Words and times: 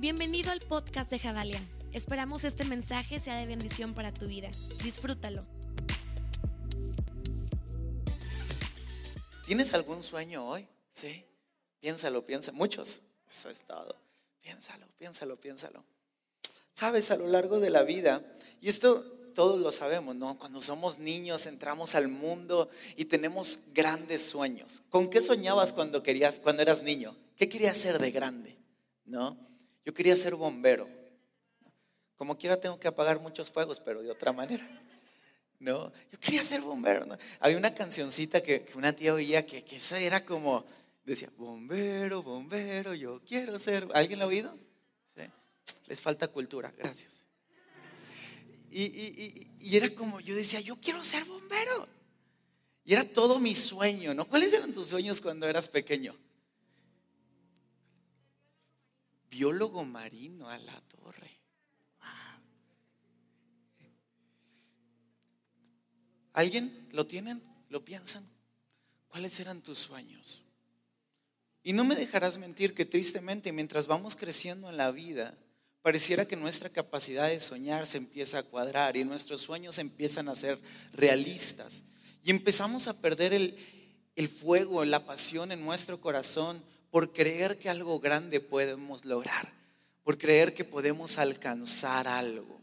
Bienvenido 0.00 0.50
al 0.50 0.60
podcast 0.60 1.10
de 1.10 1.18
Javalia. 1.18 1.60
Esperamos 1.92 2.44
este 2.44 2.64
mensaje 2.64 3.20
sea 3.20 3.36
de 3.36 3.44
bendición 3.44 3.92
para 3.92 4.14
tu 4.14 4.28
vida. 4.28 4.48
Disfrútalo. 4.82 5.44
¿Tienes 9.44 9.74
algún 9.74 10.02
sueño 10.02 10.48
hoy? 10.48 10.66
Sí. 10.90 11.22
Piénsalo, 11.80 12.24
piensa. 12.24 12.50
Muchos. 12.52 13.00
Eso 13.30 13.50
es 13.50 13.60
todo. 13.60 13.94
Piénsalo, 14.40 14.86
piénsalo, 14.96 15.36
piénsalo. 15.38 15.84
Sabes, 16.72 17.10
a 17.10 17.16
lo 17.16 17.26
largo 17.26 17.60
de 17.60 17.68
la 17.68 17.82
vida, 17.82 18.24
y 18.62 18.70
esto 18.70 19.02
todos 19.34 19.60
lo 19.60 19.70
sabemos, 19.70 20.16
¿no? 20.16 20.38
Cuando 20.38 20.62
somos 20.62 20.98
niños 20.98 21.44
entramos 21.44 21.94
al 21.94 22.08
mundo 22.08 22.70
y 22.96 23.04
tenemos 23.04 23.60
grandes 23.74 24.22
sueños. 24.22 24.80
¿Con 24.88 25.10
qué 25.10 25.20
soñabas 25.20 25.74
cuando 25.74 26.02
querías, 26.02 26.40
cuando 26.40 26.62
eras 26.62 26.82
niño? 26.82 27.14
¿Qué 27.36 27.50
querías 27.50 27.76
ser 27.76 27.98
de 27.98 28.10
grande? 28.10 28.56
¿No? 29.04 29.49
Yo 29.90 29.94
quería 29.94 30.14
ser 30.14 30.36
bombero. 30.36 30.88
Como 32.14 32.38
quiera 32.38 32.60
tengo 32.60 32.78
que 32.78 32.86
apagar 32.86 33.18
muchos 33.18 33.50
fuegos, 33.50 33.80
pero 33.80 34.02
de 34.02 34.10
otra 34.12 34.32
manera. 34.32 34.64
No, 35.58 35.92
yo 36.12 36.20
quería 36.20 36.44
ser 36.44 36.60
bombero. 36.60 37.06
¿no? 37.06 37.18
Había 37.40 37.56
una 37.56 37.74
cancioncita 37.74 38.40
que, 38.40 38.70
una 38.76 38.92
tía 38.92 39.12
oía 39.12 39.44
que, 39.44 39.64
que 39.64 39.74
esa 39.74 39.98
era 39.98 40.24
como, 40.24 40.64
decía, 41.04 41.28
bombero, 41.36 42.22
bombero, 42.22 42.94
yo 42.94 43.20
quiero 43.26 43.58
ser. 43.58 43.88
¿Alguien 43.92 44.20
lo 44.20 44.26
ha 44.26 44.28
oído? 44.28 44.56
Les 45.88 46.00
falta 46.00 46.28
cultura, 46.28 46.72
gracias. 46.78 47.24
Y, 48.70 48.84
y, 48.84 49.50
y, 49.58 49.76
era 49.76 49.90
como, 49.90 50.20
yo 50.20 50.36
decía, 50.36 50.60
yo 50.60 50.76
quiero 50.80 51.02
ser 51.02 51.24
bombero. 51.24 51.88
Y 52.84 52.92
era 52.92 53.02
todo 53.02 53.40
mi 53.40 53.56
sueño, 53.56 54.14
¿no? 54.14 54.24
¿Cuáles 54.28 54.52
eran 54.52 54.72
tus 54.72 54.86
sueños 54.86 55.20
cuando 55.20 55.48
eras 55.48 55.68
pequeño? 55.68 56.16
Biólogo 59.30 59.84
marino 59.84 60.48
a 60.48 60.58
la 60.58 60.80
torre. 60.82 61.30
¿Alguien 66.32 66.88
lo 66.92 67.06
tienen? 67.06 67.42
¿Lo 67.68 67.84
piensan? 67.84 68.24
¿Cuáles 69.08 69.38
eran 69.40 69.62
tus 69.62 69.78
sueños? 69.78 70.42
Y 71.62 71.72
no 71.72 71.84
me 71.84 71.94
dejarás 71.94 72.38
mentir 72.38 72.74
que 72.74 72.86
tristemente 72.86 73.52
mientras 73.52 73.86
vamos 73.86 74.16
creciendo 74.16 74.70
en 74.70 74.76
la 74.76 74.90
vida, 74.90 75.34
pareciera 75.82 76.26
que 76.26 76.36
nuestra 76.36 76.70
capacidad 76.70 77.28
de 77.28 77.40
soñar 77.40 77.86
se 77.86 77.98
empieza 77.98 78.38
a 78.38 78.42
cuadrar 78.42 78.96
y 78.96 79.04
nuestros 79.04 79.40
sueños 79.42 79.78
empiezan 79.78 80.28
a 80.28 80.34
ser 80.34 80.58
realistas. 80.92 81.84
Y 82.22 82.30
empezamos 82.30 82.86
a 82.86 82.98
perder 83.00 83.32
el, 83.32 83.56
el 84.16 84.28
fuego, 84.28 84.84
la 84.84 85.04
pasión 85.04 85.52
en 85.52 85.60
nuestro 85.60 86.00
corazón 86.00 86.62
por 86.90 87.12
creer 87.12 87.58
que 87.58 87.70
algo 87.70 88.00
grande 88.00 88.40
podemos 88.40 89.04
lograr, 89.04 89.52
por 90.02 90.18
creer 90.18 90.54
que 90.54 90.64
podemos 90.64 91.18
alcanzar 91.18 92.08
algo. 92.08 92.60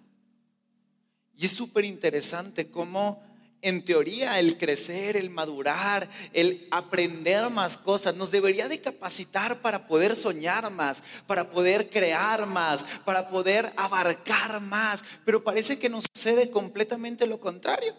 Y 1.36 1.46
es 1.46 1.52
súper 1.52 1.86
interesante 1.86 2.70
cómo 2.70 3.24
en 3.62 3.84
teoría 3.84 4.40
el 4.40 4.58
crecer, 4.58 5.18
el 5.18 5.30
madurar, 5.30 6.08
el 6.34 6.68
aprender 6.72 7.50
más 7.50 7.78
cosas 7.78 8.16
nos 8.16 8.32
debería 8.32 8.68
de 8.68 8.80
capacitar 8.80 9.62
para 9.62 9.88
poder 9.88 10.16
soñar 10.16 10.70
más, 10.72 11.04
para 11.26 11.50
poder 11.50 11.90
crear 11.90 12.46
más, 12.46 12.86
para 13.04 13.30
poder 13.30 13.72
abarcar 13.78 14.62
más, 14.62 15.04
pero 15.26 15.44
parece 15.44 15.80
que 15.80 15.90
nos 15.90 16.06
sucede 16.14 16.50
completamente 16.52 17.26
lo 17.26 17.40
contrario. 17.40 17.96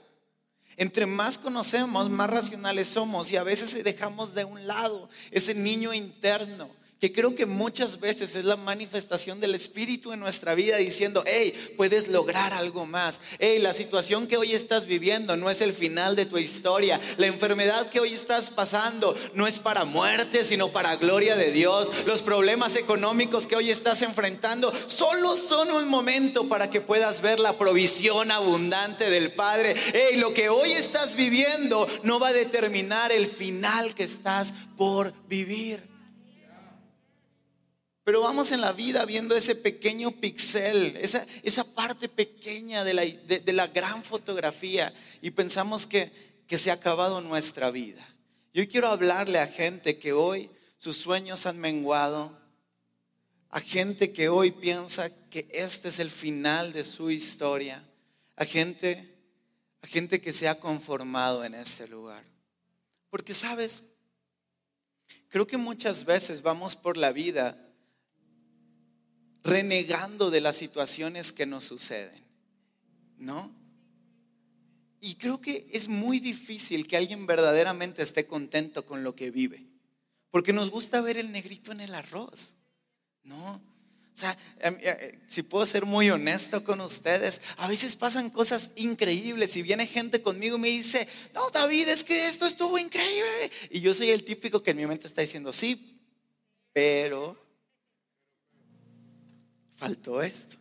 Entre 0.78 1.06
más 1.06 1.36
conocemos, 1.36 2.08
más 2.08 2.30
racionales 2.30 2.88
somos 2.88 3.32
y 3.32 3.36
a 3.36 3.42
veces 3.42 3.82
dejamos 3.82 4.34
de 4.34 4.44
un 4.44 4.64
lado 4.66 5.08
ese 5.32 5.52
niño 5.54 5.92
interno 5.92 6.77
que 7.00 7.12
creo 7.12 7.34
que 7.34 7.46
muchas 7.46 8.00
veces 8.00 8.34
es 8.34 8.44
la 8.44 8.56
manifestación 8.56 9.38
del 9.40 9.54
Espíritu 9.54 10.12
en 10.12 10.20
nuestra 10.20 10.54
vida 10.54 10.78
diciendo, 10.78 11.22
hey, 11.26 11.74
puedes 11.76 12.08
lograr 12.08 12.52
algo 12.52 12.86
más. 12.86 13.20
Hey, 13.38 13.60
la 13.60 13.72
situación 13.72 14.26
que 14.26 14.36
hoy 14.36 14.52
estás 14.52 14.86
viviendo 14.86 15.36
no 15.36 15.48
es 15.48 15.60
el 15.60 15.72
final 15.72 16.16
de 16.16 16.26
tu 16.26 16.38
historia. 16.38 17.00
La 17.16 17.26
enfermedad 17.26 17.88
que 17.88 18.00
hoy 18.00 18.12
estás 18.12 18.50
pasando 18.50 19.14
no 19.34 19.46
es 19.46 19.60
para 19.60 19.84
muerte, 19.84 20.44
sino 20.44 20.72
para 20.72 20.96
gloria 20.96 21.36
de 21.36 21.52
Dios. 21.52 21.88
Los 22.04 22.22
problemas 22.22 22.74
económicos 22.74 23.46
que 23.46 23.56
hoy 23.56 23.70
estás 23.70 24.02
enfrentando 24.02 24.72
solo 24.88 25.36
son 25.36 25.70
un 25.70 25.88
momento 25.88 26.48
para 26.48 26.68
que 26.68 26.80
puedas 26.80 27.20
ver 27.20 27.38
la 27.38 27.56
provisión 27.56 28.32
abundante 28.32 29.08
del 29.08 29.32
Padre. 29.32 29.74
Hey, 29.92 30.16
lo 30.16 30.34
que 30.34 30.48
hoy 30.48 30.72
estás 30.72 31.14
viviendo 31.14 31.86
no 32.02 32.18
va 32.18 32.28
a 32.28 32.32
determinar 32.32 33.12
el 33.12 33.28
final 33.28 33.94
que 33.94 34.02
estás 34.02 34.52
por 34.76 35.12
vivir. 35.28 35.97
Pero 38.08 38.22
vamos 38.22 38.52
en 38.52 38.62
la 38.62 38.72
vida 38.72 39.04
viendo 39.04 39.36
ese 39.36 39.54
pequeño 39.54 40.12
pixel, 40.12 40.96
esa, 40.96 41.26
esa 41.42 41.62
parte 41.62 42.08
pequeña 42.08 42.82
de 42.82 42.94
la, 42.94 43.02
de, 43.04 43.52
la, 43.52 43.66
gran 43.66 44.02
fotografía 44.02 44.94
y 45.20 45.30
pensamos 45.30 45.86
que, 45.86 46.10
que 46.46 46.56
se 46.56 46.70
ha 46.70 46.72
acabado 46.72 47.20
nuestra 47.20 47.70
vida. 47.70 48.02
Yo 48.54 48.66
quiero 48.66 48.88
hablarle 48.88 49.38
a 49.40 49.46
gente 49.46 49.98
que 49.98 50.14
hoy 50.14 50.48
sus 50.78 50.96
sueños 50.96 51.44
han 51.44 51.58
menguado, 51.58 52.34
a 53.50 53.60
gente 53.60 54.10
que 54.10 54.30
hoy 54.30 54.52
piensa 54.52 55.10
que 55.28 55.46
este 55.50 55.88
es 55.88 55.98
el 55.98 56.10
final 56.10 56.72
de 56.72 56.84
su 56.84 57.10
historia, 57.10 57.86
a 58.36 58.46
gente, 58.46 59.18
a 59.82 59.86
gente 59.86 60.18
que 60.18 60.32
se 60.32 60.48
ha 60.48 60.58
conformado 60.58 61.44
en 61.44 61.54
este 61.54 61.86
lugar. 61.86 62.24
Porque 63.10 63.34
sabes, 63.34 63.82
creo 65.28 65.46
que 65.46 65.58
muchas 65.58 66.06
veces 66.06 66.40
vamos 66.40 66.74
por 66.74 66.96
la 66.96 67.12
vida 67.12 67.66
renegando 69.48 70.30
de 70.30 70.40
las 70.40 70.56
situaciones 70.56 71.32
que 71.32 71.46
nos 71.46 71.64
suceden, 71.64 72.22
¿no? 73.18 73.52
Y 75.00 75.14
creo 75.14 75.40
que 75.40 75.68
es 75.72 75.88
muy 75.88 76.18
difícil 76.18 76.86
que 76.86 76.96
alguien 76.96 77.26
verdaderamente 77.26 78.02
esté 78.02 78.26
contento 78.26 78.84
con 78.84 79.04
lo 79.04 79.14
que 79.14 79.30
vive, 79.30 79.64
porque 80.30 80.52
nos 80.52 80.70
gusta 80.70 81.00
ver 81.00 81.16
el 81.16 81.32
negrito 81.32 81.72
en 81.72 81.80
el 81.80 81.94
arroz, 81.94 82.54
¿no? 83.22 83.62
O 84.18 84.20
sea, 84.20 84.36
em, 84.58 84.74
eh, 84.74 84.80
eh, 84.82 85.18
si 85.28 85.44
puedo 85.44 85.64
ser 85.64 85.86
muy 85.86 86.10
honesto 86.10 86.64
con 86.64 86.80
ustedes, 86.80 87.40
a 87.56 87.68
veces 87.68 87.94
pasan 87.94 88.30
cosas 88.30 88.72
increíbles 88.74 89.56
y 89.56 89.62
viene 89.62 89.86
gente 89.86 90.20
conmigo 90.20 90.56
y 90.56 90.60
me 90.60 90.68
dice, 90.68 91.06
no, 91.34 91.50
David, 91.50 91.86
es 91.86 92.02
que 92.02 92.26
esto 92.26 92.44
estuvo 92.44 92.76
increíble. 92.78 93.52
Y 93.70 93.80
yo 93.80 93.94
soy 93.94 94.10
el 94.10 94.24
típico 94.24 94.60
que 94.60 94.72
en 94.72 94.78
mi 94.78 94.86
mente 94.86 95.06
está 95.06 95.20
diciendo, 95.20 95.52
sí, 95.52 96.00
pero 96.72 97.47
faltó 99.78 100.20
esto. 100.20 100.56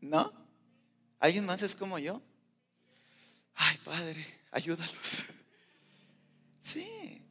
¿No? 0.00 0.32
¿Alguien 1.18 1.46
más 1.46 1.62
es 1.62 1.74
como 1.74 1.98
yo? 1.98 2.20
Ay, 3.54 3.78
Padre, 3.84 4.26
ayúdalos. 4.50 5.24
Sí. 6.60 7.22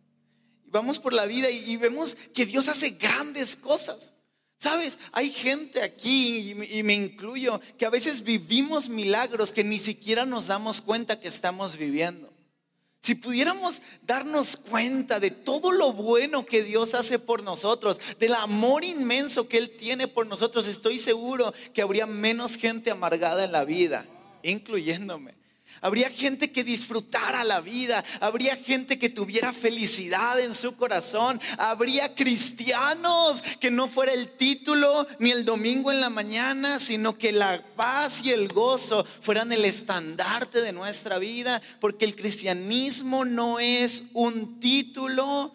Vamos 0.67 0.97
por 0.97 1.11
la 1.11 1.25
vida 1.25 1.51
y, 1.51 1.75
vemos 1.75 2.15
que 2.33 2.45
Dios 2.45 2.69
hace 2.69 2.91
grandes 2.91 3.57
cosas. 3.57 4.13
Sabes, 4.55 4.97
hay 5.11 5.29
gente 5.29 5.81
aquí, 5.83 6.51
y 6.71 6.83
me 6.83 6.93
incluyo, 6.93 7.59
que 7.77 7.85
a 7.85 7.89
veces 7.89 8.23
vivimos 8.23 8.87
milagros 8.87 9.51
que 9.51 9.65
ni 9.65 9.77
siquiera 9.77 10.25
nos 10.25 10.47
damos 10.47 10.79
cuenta 10.79 11.19
que 11.19 11.27
estamos 11.27 11.75
viviendo. 11.75 12.34
Si 13.05 13.13
pudiéramos 13.13 13.83
darnos 14.01 14.57
cuenta 14.57 15.19
de 15.19 15.29
todo 15.29 15.71
lo 15.71 15.93
bueno 15.93 16.43
que 16.43 16.63
Dios 16.63 16.95
hace 16.95 17.19
por 17.19 17.43
nosotros, 17.43 18.01
del 18.19 18.33
amor 18.33 18.83
inmenso 18.83 19.47
que 19.47 19.59
Él 19.59 19.69
tiene 19.69 20.07
por 20.07 20.25
nosotros, 20.25 20.65
estoy 20.65 20.97
seguro 20.97 21.53
que 21.71 21.83
habría 21.83 22.07
menos 22.07 22.55
gente 22.55 22.89
amargada 22.89 23.43
en 23.43 23.51
la 23.51 23.63
vida, 23.63 24.07
incluyéndome. 24.41 25.35
Habría 25.81 26.09
gente 26.09 26.51
que 26.51 26.63
disfrutara 26.63 27.43
la 27.43 27.61
vida, 27.61 28.03
habría 28.19 28.55
gente 28.55 28.97
que 28.97 29.09
tuviera 29.09 29.53
felicidad 29.53 30.39
en 30.39 30.53
su 30.53 30.75
corazón, 30.75 31.39
habría 31.57 32.15
cristianos 32.15 33.43
que 33.59 33.71
no 33.71 33.87
fuera 33.87 34.13
el 34.13 34.29
título 34.37 35.05
ni 35.19 35.31
el 35.31 35.45
domingo 35.45 35.91
en 35.91 36.01
la 36.01 36.09
mañana, 36.09 36.79
sino 36.79 37.17
que 37.17 37.31
la 37.31 37.61
paz 37.75 38.23
y 38.23 38.31
el 38.31 38.47
gozo 38.47 39.05
fueran 39.21 39.51
el 39.51 39.65
estandarte 39.65 40.61
de 40.61 40.73
nuestra 40.73 41.19
vida, 41.19 41.61
porque 41.79 42.05
el 42.05 42.15
cristianismo 42.15 43.25
no 43.25 43.59
es 43.59 44.03
un 44.13 44.59
título, 44.59 45.53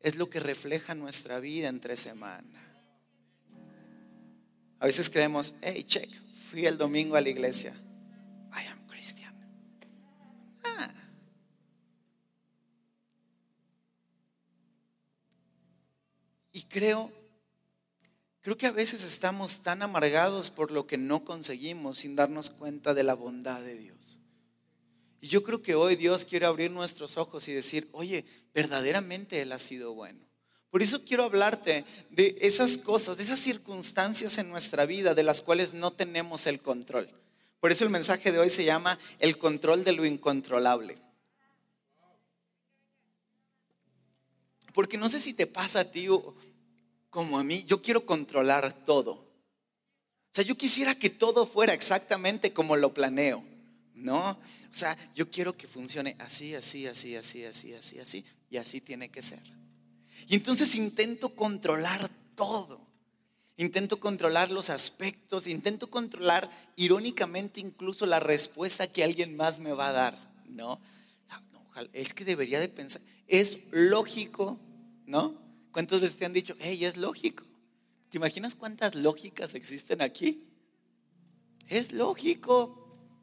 es 0.00 0.16
lo 0.16 0.30
que 0.30 0.40
refleja 0.40 0.94
nuestra 0.94 1.40
vida 1.40 1.68
entre 1.68 1.96
semana. 1.96 2.60
A 4.78 4.86
veces 4.86 5.10
creemos, 5.10 5.54
hey, 5.60 5.84
check, 5.84 6.08
fui 6.50 6.64
el 6.64 6.78
domingo 6.78 7.16
a 7.16 7.20
la 7.20 7.28
iglesia. 7.28 7.74
Creo, 16.70 17.12
creo 18.40 18.56
que 18.56 18.66
a 18.66 18.72
veces 18.72 19.04
estamos 19.04 19.60
tan 19.60 19.82
amargados 19.82 20.48
por 20.48 20.70
lo 20.70 20.86
que 20.86 20.96
no 20.96 21.24
conseguimos 21.24 21.98
sin 21.98 22.16
darnos 22.16 22.48
cuenta 22.48 22.94
de 22.94 23.02
la 23.02 23.14
bondad 23.14 23.60
de 23.60 23.76
Dios. 23.76 24.18
Y 25.20 25.28
yo 25.28 25.42
creo 25.42 25.60
que 25.60 25.74
hoy 25.74 25.96
Dios 25.96 26.24
quiere 26.24 26.46
abrir 26.46 26.70
nuestros 26.70 27.18
ojos 27.18 27.46
y 27.48 27.52
decir, 27.52 27.88
oye, 27.92 28.24
verdaderamente 28.54 29.42
Él 29.42 29.52
ha 29.52 29.58
sido 29.58 29.92
bueno. 29.92 30.24
Por 30.70 30.82
eso 30.82 31.04
quiero 31.04 31.24
hablarte 31.24 31.84
de 32.10 32.38
esas 32.40 32.78
cosas, 32.78 33.16
de 33.16 33.24
esas 33.24 33.40
circunstancias 33.40 34.38
en 34.38 34.48
nuestra 34.48 34.86
vida 34.86 35.14
de 35.14 35.24
las 35.24 35.42
cuales 35.42 35.74
no 35.74 35.90
tenemos 35.90 36.46
el 36.46 36.62
control. 36.62 37.10
Por 37.58 37.72
eso 37.72 37.84
el 37.84 37.90
mensaje 37.90 38.32
de 38.32 38.38
hoy 38.38 38.48
se 38.48 38.64
llama 38.64 38.98
el 39.18 39.36
control 39.36 39.84
de 39.84 39.92
lo 39.92 40.06
incontrolable. 40.06 40.96
Porque 44.72 44.96
no 44.96 45.08
sé 45.08 45.20
si 45.20 45.34
te 45.34 45.46
pasa 45.46 45.80
a 45.80 45.90
ti 45.90 46.06
como 47.10 47.38
a 47.38 47.44
mí, 47.44 47.64
yo 47.66 47.82
quiero 47.82 48.06
controlar 48.06 48.72
todo. 48.84 49.12
O 49.12 50.32
sea, 50.32 50.44
yo 50.44 50.56
quisiera 50.56 50.94
que 50.94 51.10
todo 51.10 51.44
fuera 51.44 51.74
exactamente 51.74 52.52
como 52.52 52.76
lo 52.76 52.94
planeo, 52.94 53.44
¿no? 53.94 54.30
O 54.30 54.74
sea, 54.74 54.96
yo 55.14 55.28
quiero 55.28 55.56
que 55.56 55.66
funcione 55.66 56.14
así, 56.20 56.54
así, 56.54 56.86
así, 56.86 57.16
así, 57.16 57.44
así, 57.44 57.74
así, 57.74 57.98
así, 57.98 58.24
y 58.48 58.56
así 58.56 58.80
tiene 58.80 59.10
que 59.10 59.22
ser. 59.22 59.42
Y 60.28 60.36
entonces 60.36 60.76
intento 60.76 61.34
controlar 61.34 62.08
todo. 62.36 62.80
Intento 63.56 64.00
controlar 64.00 64.50
los 64.50 64.70
aspectos, 64.70 65.46
intento 65.46 65.90
controlar 65.90 66.48
irónicamente 66.76 67.60
incluso 67.60 68.06
la 68.06 68.18
respuesta 68.18 68.86
que 68.86 69.04
alguien 69.04 69.36
más 69.36 69.58
me 69.58 69.72
va 69.72 69.88
a 69.88 69.92
dar, 69.92 70.32
¿no? 70.48 70.80
Es 71.92 72.14
que 72.14 72.24
debería 72.24 72.58
de 72.60 72.68
pensar, 72.68 73.02
es 73.26 73.58
lógico, 73.70 74.58
¿no? 75.04 75.49
¿Cuántas 75.72 76.00
veces 76.00 76.16
te 76.16 76.24
han 76.24 76.32
dicho, 76.32 76.56
hey, 76.58 76.84
es 76.84 76.96
lógico? 76.96 77.44
¿Te 78.10 78.18
imaginas 78.18 78.54
cuántas 78.54 78.94
lógicas 78.94 79.54
existen 79.54 80.02
aquí? 80.02 80.46
Es 81.68 81.92
lógico. 81.92 82.76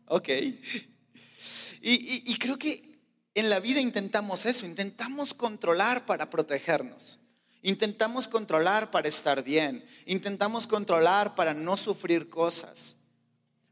Ok. 0.06 0.30
Y, 0.30 2.32
y, 2.32 2.38
creo 2.38 2.58
que 2.58 3.00
en 3.36 3.50
la 3.50 3.60
vida 3.60 3.80
intentamos 3.80 4.46
eso, 4.46 4.66
intentamos 4.66 5.34
controlar 5.34 6.06
para 6.06 6.30
protegernos. 6.30 7.20
Intentamos 7.62 8.28
controlar 8.28 8.92
para 8.92 9.08
estar 9.08 9.44
bien. 9.44 9.86
Intentamos 10.06 10.68
controlar 10.68 11.36
para 11.36 11.54
no 11.54 11.78
sufrir 11.78 12.30
cosas. 12.30 12.96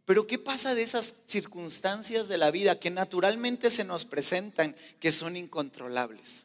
Pero 0.05 0.27
¿qué 0.27 0.37
pasa 0.37 0.75
de 0.75 0.83
esas 0.83 1.15
circunstancias 1.25 2.27
de 2.27 2.37
la 2.37 2.51
vida 2.51 2.79
que 2.79 2.91
naturalmente 2.91 3.71
se 3.71 3.83
nos 3.83 4.05
presentan 4.05 4.75
que 4.99 5.11
son 5.11 5.35
incontrolables? 5.35 6.44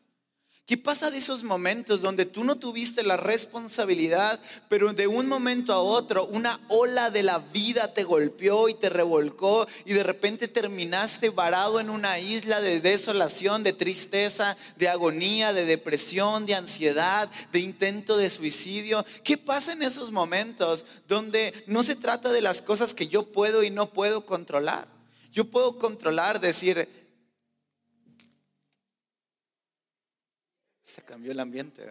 ¿Qué 0.70 0.76
pasa 0.76 1.10
de 1.10 1.18
esos 1.18 1.42
momentos 1.42 2.00
donde 2.00 2.26
tú 2.26 2.44
no 2.44 2.54
tuviste 2.54 3.02
la 3.02 3.16
responsabilidad, 3.16 4.38
pero 4.68 4.92
de 4.92 5.08
un 5.08 5.26
momento 5.26 5.72
a 5.72 5.80
otro 5.80 6.26
una 6.26 6.60
ola 6.68 7.10
de 7.10 7.24
la 7.24 7.40
vida 7.40 7.92
te 7.92 8.04
golpeó 8.04 8.68
y 8.68 8.74
te 8.74 8.88
revolcó 8.88 9.66
y 9.84 9.94
de 9.94 10.04
repente 10.04 10.46
terminaste 10.46 11.30
varado 11.30 11.80
en 11.80 11.90
una 11.90 12.20
isla 12.20 12.60
de 12.60 12.78
desolación, 12.78 13.64
de 13.64 13.72
tristeza, 13.72 14.56
de 14.76 14.88
agonía, 14.88 15.52
de 15.52 15.64
depresión, 15.64 16.46
de 16.46 16.54
ansiedad, 16.54 17.28
de 17.50 17.58
intento 17.58 18.16
de 18.16 18.30
suicidio? 18.30 19.04
¿Qué 19.24 19.36
pasa 19.36 19.72
en 19.72 19.82
esos 19.82 20.12
momentos 20.12 20.86
donde 21.08 21.64
no 21.66 21.82
se 21.82 21.96
trata 21.96 22.30
de 22.30 22.42
las 22.42 22.62
cosas 22.62 22.94
que 22.94 23.08
yo 23.08 23.24
puedo 23.24 23.64
y 23.64 23.70
no 23.70 23.90
puedo 23.90 24.24
controlar? 24.24 24.86
Yo 25.32 25.46
puedo 25.46 25.78
controlar, 25.78 26.40
decir, 26.40 26.99
Se 30.94 31.02
cambió 31.02 31.32
el 31.32 31.40
ambiente. 31.40 31.86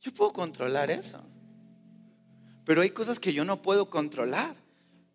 Yo 0.00 0.12
puedo 0.12 0.32
controlar 0.32 0.90
eso. 0.90 1.20
Pero 2.64 2.82
hay 2.82 2.90
cosas 2.90 3.18
que 3.18 3.32
yo 3.32 3.44
no 3.44 3.60
puedo 3.62 3.90
controlar. 3.90 4.54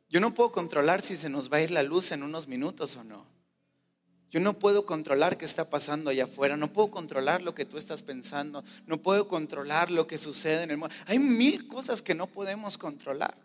Yo 0.09 0.19
no 0.19 0.33
puedo 0.33 0.51
controlar 0.51 1.01
si 1.03 1.15
se 1.15 1.29
nos 1.29 1.51
va 1.51 1.57
a 1.57 1.61
ir 1.61 1.71
la 1.71 1.83
luz 1.83 2.11
en 2.11 2.23
unos 2.23 2.47
minutos 2.47 2.95
o 2.97 3.03
no. 3.03 3.25
Yo 4.29 4.39
no 4.39 4.57
puedo 4.57 4.85
controlar 4.85 5.38
qué 5.38 5.45
está 5.45 5.69
pasando 5.69 6.09
allá 6.09 6.25
afuera. 6.25 6.57
No 6.57 6.73
puedo 6.73 6.91
controlar 6.91 7.41
lo 7.41 7.55
que 7.55 7.65
tú 7.65 7.77
estás 7.77 8.03
pensando. 8.03 8.63
No 8.88 9.01
puedo 9.01 9.27
controlar 9.27 9.89
lo 9.91 10.07
que 10.07 10.17
sucede 10.17 10.63
en 10.63 10.71
el 10.71 10.77
mundo. 10.77 10.94
Hay 11.05 11.19
mil 11.19 11.67
cosas 11.67 12.01
que 12.01 12.15
no 12.15 12.27
podemos 12.27 12.77
controlar. 12.77 13.38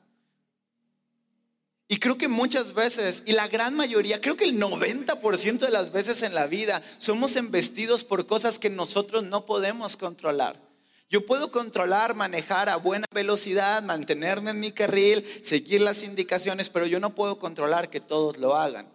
Y 1.91 1.99
creo 1.99 2.19
que 2.19 2.29
muchas 2.29 2.75
veces, 2.75 3.23
y 3.25 3.33
la 3.33 3.49
gran 3.49 3.75
mayoría, 3.75 4.21
creo 4.21 4.37
que 4.37 4.45
el 4.45 4.61
90% 4.61 5.59
de 5.59 5.71
las 5.71 5.91
veces 5.91 6.23
en 6.23 6.35
la 6.35 6.47
vida, 6.47 6.83
somos 6.99 7.35
embestidos 7.37 8.05
por 8.05 8.27
cosas 8.27 8.59
que 8.59 8.69
nosotros 8.69 9.25
no 9.25 9.47
podemos 9.47 9.97
controlar. 9.97 10.61
Yo 11.09 11.25
puedo 11.25 11.51
controlar, 11.51 12.15
manejar 12.15 12.69
a 12.69 12.77
buena 12.77 13.07
velocidad, 13.15 13.83
mantenerme 13.83 14.51
en 14.51 14.61
mi 14.61 14.73
carril, 14.73 15.25
seguir 15.43 15.81
las 15.81 16.03
indicaciones, 16.03 16.69
pero 16.69 16.85
yo 16.85 17.01
no 17.01 17.15
puedo 17.15 17.39
controlar 17.39 17.89
que 17.89 18.01
todos 18.01 18.37
lo 18.37 18.55
hagan. 18.55 18.87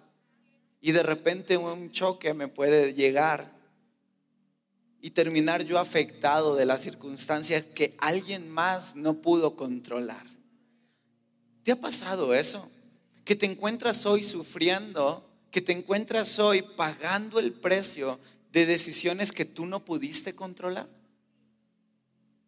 Y 0.80 0.92
de 0.92 1.02
repente 1.02 1.58
un 1.58 1.92
choque 1.92 2.36
me 2.36 2.48
puede 2.48 2.94
llegar 2.94 3.52
y 5.02 5.10
terminar 5.10 5.64
yo 5.64 5.80
afectado 5.80 6.56
de 6.56 6.68
las 6.68 6.84
circunstancias 6.84 7.66
que 7.66 7.96
alguien 7.98 8.52
más 8.52 8.96
no 8.96 9.16
pudo 9.16 9.56
controlar. 9.56 10.28
¿Te 11.64 11.72
ha 11.72 11.76
pasado 11.76 12.36
eso? 12.36 12.70
Que 13.24 13.36
te 13.36 13.46
encuentras 13.46 14.06
hoy 14.06 14.24
sufriendo, 14.24 15.30
que 15.52 15.62
te 15.62 15.72
encuentras 15.72 16.40
hoy 16.40 16.62
pagando 16.62 17.40
el 17.40 17.54
precio 17.54 18.20
de 18.52 18.66
decisiones 18.66 19.32
que 19.32 19.46
tú 19.46 19.66
no 19.66 19.84
pudiste 19.84 20.34
controlar. 20.34 20.88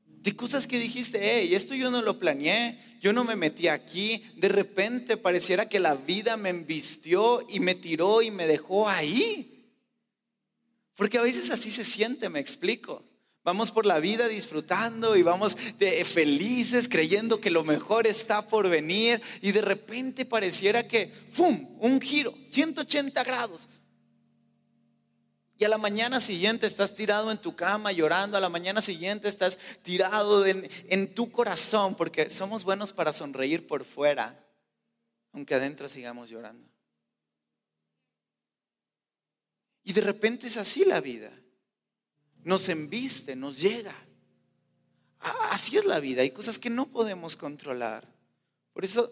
De 0.08 0.36
cosas 0.36 0.66
que 0.66 0.80
dijiste, 0.80 1.20
hey, 1.22 1.54
esto 1.54 1.76
yo 1.76 1.92
no 1.92 2.02
lo 2.02 2.18
planeé, 2.18 2.80
yo 3.00 3.14
no 3.14 3.24
me 3.24 3.36
metí 3.36 3.68
aquí, 3.68 4.24
de 4.36 4.50
repente 4.50 5.18
pareciera 5.18 5.70
que 5.70 5.80
la 5.80 5.96
vida 5.96 6.36
me 6.36 6.50
embistió 6.50 7.46
y 7.48 7.60
me 7.60 7.76
tiró 7.76 8.22
y 8.24 8.32
me 8.32 8.48
dejó 8.48 8.90
ahí. 8.90 9.72
Porque 10.96 11.20
a 11.20 11.22
veces 11.22 11.52
así 11.52 11.70
se 11.70 11.84
siente, 11.84 12.30
me 12.30 12.40
explico. 12.40 13.04
Vamos 13.46 13.70
por 13.70 13.86
la 13.86 14.00
vida 14.00 14.28
disfrutando 14.28 15.16
y 15.16 15.22
vamos 15.22 15.56
de 15.78 16.04
felices 16.04 16.90
creyendo 16.90 17.40
que 17.40 17.52
lo 17.52 17.64
mejor 17.64 18.08
está 18.08 18.48
por 18.48 18.68
venir 18.68 19.22
y 19.40 19.52
de 19.52 19.62
repente 19.62 20.26
pareciera 20.26 20.88
que, 20.88 21.14
¡fum!, 21.30 21.78
un 21.80 22.02
giro, 22.02 22.34
180 22.50 23.24
grados. 23.24 23.70
Y 25.60 25.64
a 25.64 25.70
la 25.70 25.78
mañana 25.78 26.20
siguiente 26.20 26.66
estás 26.66 26.96
tirado 26.96 27.30
en 27.30 27.38
tu 27.38 27.56
cama 27.56 27.92
llorando, 27.92 28.36
a 28.36 28.42
la 28.42 28.50
mañana 28.50 28.82
siguiente 28.82 29.28
estás 29.28 29.60
tirado 29.84 30.44
en, 30.48 30.68
en 30.88 31.14
tu 31.14 31.32
corazón, 31.32 31.94
porque 31.94 32.32
somos 32.32 32.64
buenos 32.64 32.94
para 32.94 33.14
sonreír 33.14 33.68
por 33.68 33.86
fuera, 33.86 34.44
aunque 35.34 35.54
adentro 35.54 35.88
sigamos 35.88 36.32
llorando. 36.32 36.68
Y 39.84 39.94
de 39.94 40.02
repente 40.02 40.48
es 40.48 40.58
así 40.58 40.84
la 40.84 41.00
vida 41.00 41.32
nos 42.46 42.70
embiste, 42.70 43.36
nos 43.36 43.60
llega. 43.60 43.94
Así 45.50 45.78
es 45.78 45.86
la 45.86 46.00
vida, 46.00 46.22
hay 46.22 46.30
cosas 46.30 46.58
que 46.60 46.70
no 46.70 46.86
podemos 46.86 47.36
controlar. 47.36 48.08
Por 48.72 48.86
eso, 48.86 49.12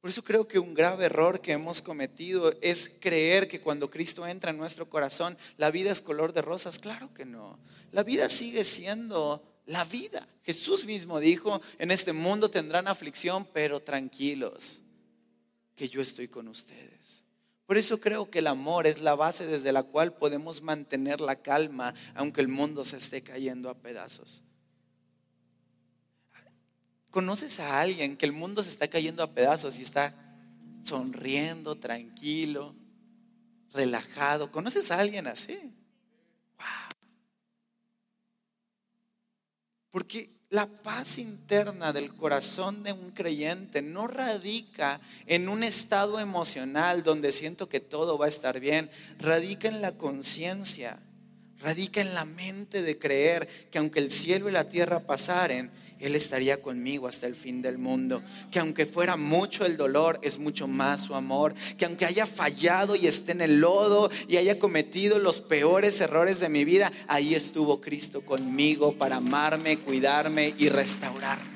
por 0.00 0.08
eso 0.08 0.22
creo 0.22 0.46
que 0.46 0.60
un 0.60 0.72
grave 0.72 1.06
error 1.06 1.40
que 1.40 1.52
hemos 1.52 1.82
cometido 1.82 2.54
es 2.62 2.92
creer 3.00 3.48
que 3.48 3.60
cuando 3.60 3.90
Cristo 3.90 4.26
entra 4.26 4.52
en 4.52 4.58
nuestro 4.58 4.88
corazón, 4.88 5.36
la 5.56 5.70
vida 5.72 5.90
es 5.90 6.00
color 6.00 6.32
de 6.32 6.42
rosas. 6.42 6.78
Claro 6.78 7.12
que 7.12 7.24
no. 7.24 7.58
La 7.90 8.04
vida 8.04 8.28
sigue 8.28 8.64
siendo 8.64 9.42
la 9.66 9.84
vida. 9.84 10.28
Jesús 10.44 10.86
mismo 10.86 11.18
dijo, 11.18 11.60
en 11.78 11.90
este 11.90 12.12
mundo 12.12 12.48
tendrán 12.48 12.86
aflicción, 12.86 13.44
pero 13.52 13.80
tranquilos, 13.80 14.80
que 15.74 15.88
yo 15.88 16.00
estoy 16.00 16.28
con 16.28 16.46
ustedes. 16.46 17.24
Por 17.72 17.78
eso 17.78 18.00
creo 18.00 18.30
que 18.30 18.40
el 18.40 18.48
amor 18.48 18.86
es 18.86 19.00
la 19.00 19.14
base 19.14 19.46
desde 19.46 19.72
la 19.72 19.82
cual 19.82 20.12
podemos 20.12 20.60
mantener 20.60 21.22
la 21.22 21.36
calma 21.36 21.94
aunque 22.14 22.42
el 22.42 22.48
mundo 22.48 22.84
se 22.84 22.98
esté 22.98 23.22
cayendo 23.22 23.70
a 23.70 23.74
pedazos. 23.74 24.42
¿Conoces 27.10 27.60
a 27.60 27.80
alguien 27.80 28.18
que 28.18 28.26
el 28.26 28.32
mundo 28.32 28.62
se 28.62 28.68
está 28.68 28.88
cayendo 28.88 29.22
a 29.22 29.32
pedazos 29.32 29.78
y 29.78 29.82
está 29.82 30.14
sonriendo, 30.82 31.76
tranquilo, 31.76 32.76
relajado? 33.72 34.52
¿Conoces 34.52 34.90
a 34.90 34.98
alguien 34.98 35.26
así? 35.26 35.58
Wow. 36.58 36.90
Porque 39.88 40.30
la 40.52 40.66
paz 40.66 41.16
interna 41.16 41.94
del 41.94 42.12
corazón 42.12 42.82
de 42.82 42.92
un 42.92 43.12
creyente 43.12 43.80
no 43.80 44.06
radica 44.06 45.00
en 45.26 45.48
un 45.48 45.64
estado 45.64 46.20
emocional 46.20 47.02
donde 47.02 47.32
siento 47.32 47.70
que 47.70 47.80
todo 47.80 48.18
va 48.18 48.26
a 48.26 48.28
estar 48.28 48.60
bien, 48.60 48.90
radica 49.18 49.68
en 49.68 49.80
la 49.80 49.92
conciencia, 49.92 50.98
radica 51.58 52.02
en 52.02 52.12
la 52.12 52.26
mente 52.26 52.82
de 52.82 52.98
creer 52.98 53.48
que 53.70 53.78
aunque 53.78 54.00
el 54.00 54.12
cielo 54.12 54.50
y 54.50 54.52
la 54.52 54.68
tierra 54.68 55.00
pasaren, 55.00 55.70
él 56.02 56.16
estaría 56.16 56.60
conmigo 56.60 57.06
hasta 57.06 57.26
el 57.26 57.34
fin 57.34 57.62
del 57.62 57.78
mundo. 57.78 58.22
Que 58.50 58.58
aunque 58.58 58.86
fuera 58.86 59.16
mucho 59.16 59.64
el 59.64 59.76
dolor, 59.76 60.18
es 60.22 60.38
mucho 60.38 60.66
más 60.66 61.02
su 61.02 61.14
amor. 61.14 61.54
Que 61.78 61.84
aunque 61.84 62.06
haya 62.06 62.26
fallado 62.26 62.96
y 62.96 63.06
esté 63.06 63.32
en 63.32 63.40
el 63.40 63.60
lodo 63.60 64.10
y 64.26 64.36
haya 64.36 64.58
cometido 64.58 65.18
los 65.18 65.40
peores 65.40 66.00
errores 66.00 66.40
de 66.40 66.48
mi 66.48 66.64
vida, 66.64 66.90
ahí 67.06 67.34
estuvo 67.34 67.80
Cristo 67.80 68.24
conmigo 68.24 68.98
para 68.98 69.16
amarme, 69.16 69.78
cuidarme 69.78 70.54
y 70.58 70.68
restaurarme. 70.68 71.52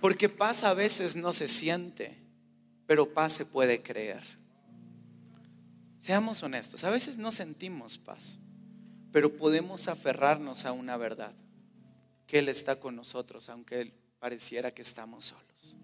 Porque 0.00 0.28
paz 0.28 0.64
a 0.64 0.74
veces 0.74 1.16
no 1.16 1.32
se 1.32 1.48
siente, 1.48 2.18
pero 2.86 3.14
paz 3.14 3.32
se 3.32 3.46
puede 3.46 3.82
creer. 3.82 4.22
Seamos 5.98 6.42
honestos, 6.42 6.84
a 6.84 6.90
veces 6.90 7.16
no 7.16 7.32
sentimos 7.32 7.96
paz, 7.96 8.38
pero 9.14 9.36
podemos 9.36 9.86
aferrarnos 9.86 10.64
a 10.64 10.72
una 10.72 10.96
verdad, 10.96 11.32
que 12.26 12.40
Él 12.40 12.48
está 12.48 12.80
con 12.80 12.96
nosotros, 12.96 13.48
aunque 13.48 13.80
Él 13.80 13.94
pareciera 14.18 14.74
que 14.74 14.82
estamos 14.82 15.26
solos. 15.26 15.76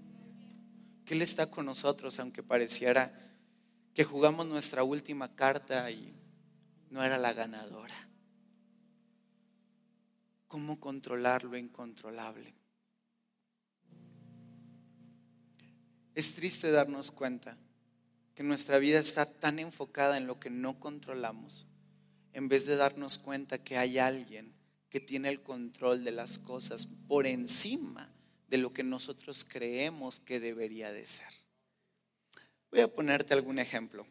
Que 1.07 1.15
Él 1.15 1.23
está 1.23 1.49
con 1.49 1.65
nosotros, 1.65 2.19
aunque 2.19 2.43
pareciera 2.43 3.31
que 3.95 4.03
jugamos 4.03 4.47
nuestra 4.47 4.83
última 4.83 5.33
carta 5.37 5.89
y 5.93 6.13
no 6.91 7.05
era 7.05 7.19
la 7.19 7.33
ganadora. 7.33 8.09
¿Cómo 10.49 10.81
controlar 10.81 11.45
lo 11.45 11.57
incontrolable? 11.57 12.53
Es 16.17 16.35
triste 16.35 16.73
darnos 16.73 17.13
cuenta 17.13 17.57
que 18.35 18.43
nuestra 18.43 18.81
vida 18.81 18.99
está 18.99 19.25
tan 19.25 19.61
enfocada 19.61 20.17
en 20.17 20.27
lo 20.27 20.41
que 20.41 20.51
no 20.51 20.81
controlamos, 20.81 21.69
en 22.33 22.49
vez 22.49 22.67
de 22.67 22.77
darnos 22.77 23.19
cuenta 23.19 23.59
que 23.59 23.77
hay 23.77 23.99
alguien 23.99 24.53
que 24.89 25.01
tiene 25.01 25.29
el 25.29 25.41
control 25.41 26.05
de 26.05 26.13
las 26.13 26.39
cosas 26.39 26.87
por 27.09 27.27
encima 27.27 28.13
de 28.49 28.59
lo 28.59 28.73
que 28.73 28.83
nosotros 28.83 29.45
creemos 29.49 30.21
que 30.21 30.41
debería 30.41 30.93
de 30.93 31.07
ser. 31.07 31.29
Voy 32.71 32.81
a 32.81 32.89
ponerte 32.89 33.35
algún 33.35 33.59
ejemplo. 33.59 34.07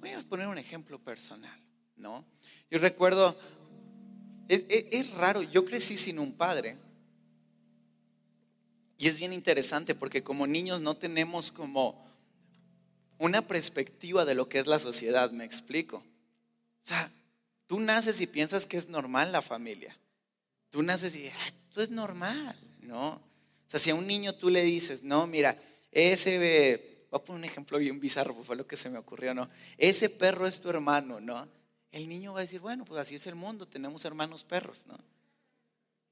Voy 0.00 0.10
a 0.10 0.22
poner 0.22 0.48
un 0.48 0.58
ejemplo 0.58 0.98
personal, 0.98 1.58
¿no? 1.96 2.24
Yo 2.70 2.80
recuerdo, 2.80 3.38
es, 4.48 4.64
es 4.68 5.10
raro, 5.12 5.42
yo 5.42 5.64
crecí 5.64 5.96
sin 5.96 6.18
un 6.18 6.32
padre. 6.32 6.76
Y 8.98 9.06
es 9.06 9.18
bien 9.18 9.32
interesante 9.32 9.94
porque 9.94 10.22
como 10.24 10.46
niños 10.46 10.80
no 10.80 10.96
tenemos 10.96 11.52
como 11.52 12.04
una 13.18 13.46
perspectiva 13.46 14.24
de 14.24 14.34
lo 14.34 14.48
que 14.48 14.58
es 14.58 14.66
la 14.66 14.80
sociedad, 14.80 15.30
me 15.30 15.44
explico. 15.44 15.98
O 15.98 16.84
sea, 16.84 17.12
tú 17.66 17.80
naces 17.80 18.20
y 18.20 18.26
piensas 18.26 18.66
que 18.66 18.76
es 18.76 18.88
normal 18.88 19.32
la 19.32 19.42
familia. 19.42 19.96
Tú 20.70 20.82
naces 20.82 21.14
y 21.14 21.26
esto 21.26 21.82
es 21.82 21.90
normal, 21.90 22.56
¿no? 22.80 23.08
O 23.10 23.20
sea, 23.66 23.80
si 23.80 23.90
a 23.90 23.94
un 23.94 24.06
niño 24.06 24.34
tú 24.34 24.50
le 24.50 24.62
dices, 24.62 25.02
no, 25.02 25.26
mira, 25.26 25.58
ese, 25.90 26.78
voy 27.10 27.20
a 27.20 27.24
poner 27.24 27.40
un 27.40 27.44
ejemplo 27.44 27.78
bien 27.78 28.00
bizarro, 28.00 28.34
fue 28.42 28.56
lo 28.56 28.66
que 28.66 28.76
se 28.76 28.90
me 28.90 28.98
ocurrió, 28.98 29.34
¿no? 29.34 29.48
Ese 29.78 30.08
perro 30.08 30.46
es 30.46 30.60
tu 30.60 30.70
hermano, 30.70 31.20
¿no? 31.20 31.48
El 31.90 32.08
niño 32.08 32.32
va 32.32 32.40
a 32.40 32.42
decir, 32.42 32.60
bueno, 32.60 32.84
pues 32.84 33.00
así 33.00 33.14
es 33.14 33.26
el 33.26 33.34
mundo, 33.34 33.66
tenemos 33.66 34.04
hermanos 34.04 34.44
perros, 34.44 34.84
¿no? 34.86 34.98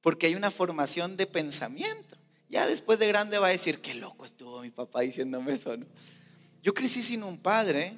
Porque 0.02 0.26
hay 0.26 0.34
una 0.34 0.50
formación 0.50 1.16
de 1.16 1.26
pensamiento. 1.26 2.16
Ya 2.48 2.66
después 2.66 2.98
de 2.98 3.06
grande 3.06 3.38
va 3.38 3.48
a 3.48 3.50
decir, 3.50 3.80
qué 3.80 3.94
loco 3.94 4.26
estuvo 4.26 4.60
mi 4.60 4.70
papá 4.70 5.00
diciéndome 5.00 5.52
eso, 5.52 5.76
¿no? 5.76 5.86
Yo 6.62 6.74
crecí 6.74 7.02
sin 7.02 7.22
un 7.22 7.38
padre 7.38 7.94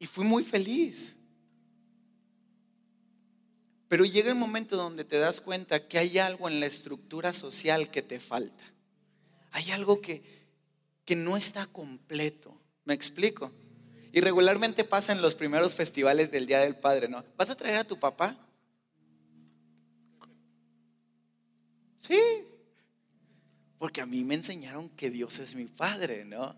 y 0.00 0.06
fui 0.06 0.24
muy 0.24 0.42
feliz. 0.42 1.14
Pero 3.86 4.04
llega 4.04 4.30
el 4.30 4.38
momento 4.38 4.76
donde 4.76 5.04
te 5.04 5.18
das 5.18 5.40
cuenta 5.40 5.86
que 5.86 5.98
hay 5.98 6.18
algo 6.18 6.48
en 6.48 6.58
la 6.58 6.66
estructura 6.66 7.32
social 7.32 7.90
que 7.90 8.02
te 8.02 8.18
falta. 8.18 8.64
Hay 9.52 9.70
algo 9.72 10.00
que, 10.00 10.22
que 11.04 11.14
no 11.16 11.36
está 11.36 11.66
completo. 11.66 12.58
¿Me 12.84 12.94
explico? 12.94 13.52
Y 14.12 14.20
regularmente 14.20 14.84
pasa 14.84 15.12
en 15.12 15.20
los 15.20 15.34
primeros 15.34 15.74
festivales 15.74 16.30
del 16.30 16.46
Día 16.46 16.60
del 16.60 16.76
Padre, 16.76 17.08
¿no? 17.08 17.22
¿Vas 17.36 17.50
a 17.50 17.56
traer 17.56 17.76
a 17.76 17.84
tu 17.84 17.98
papá? 17.98 18.36
Sí, 21.98 22.18
porque 23.78 24.00
a 24.00 24.06
mí 24.06 24.24
me 24.24 24.34
enseñaron 24.34 24.88
que 24.90 25.10
Dios 25.10 25.38
es 25.38 25.54
mi 25.54 25.66
Padre, 25.66 26.24
¿no? 26.24 26.56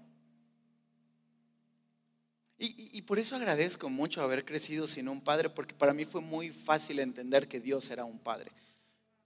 Y, 2.64 3.02
por 3.02 3.19
eso 3.19 3.35
agradezco 3.35 3.90
mucho 3.90 4.23
haber 4.23 4.45
crecido 4.45 4.87
sin 4.87 5.09
un 5.09 5.21
padre, 5.21 5.50
porque 5.50 5.75
para 5.75 5.92
mí 5.92 6.04
fue 6.04 6.21
muy 6.21 6.50
fácil 6.50 7.00
entender 7.00 7.49
que 7.49 7.59
Dios 7.59 7.90
era 7.90 8.04
un 8.04 8.21
padre. 8.21 8.52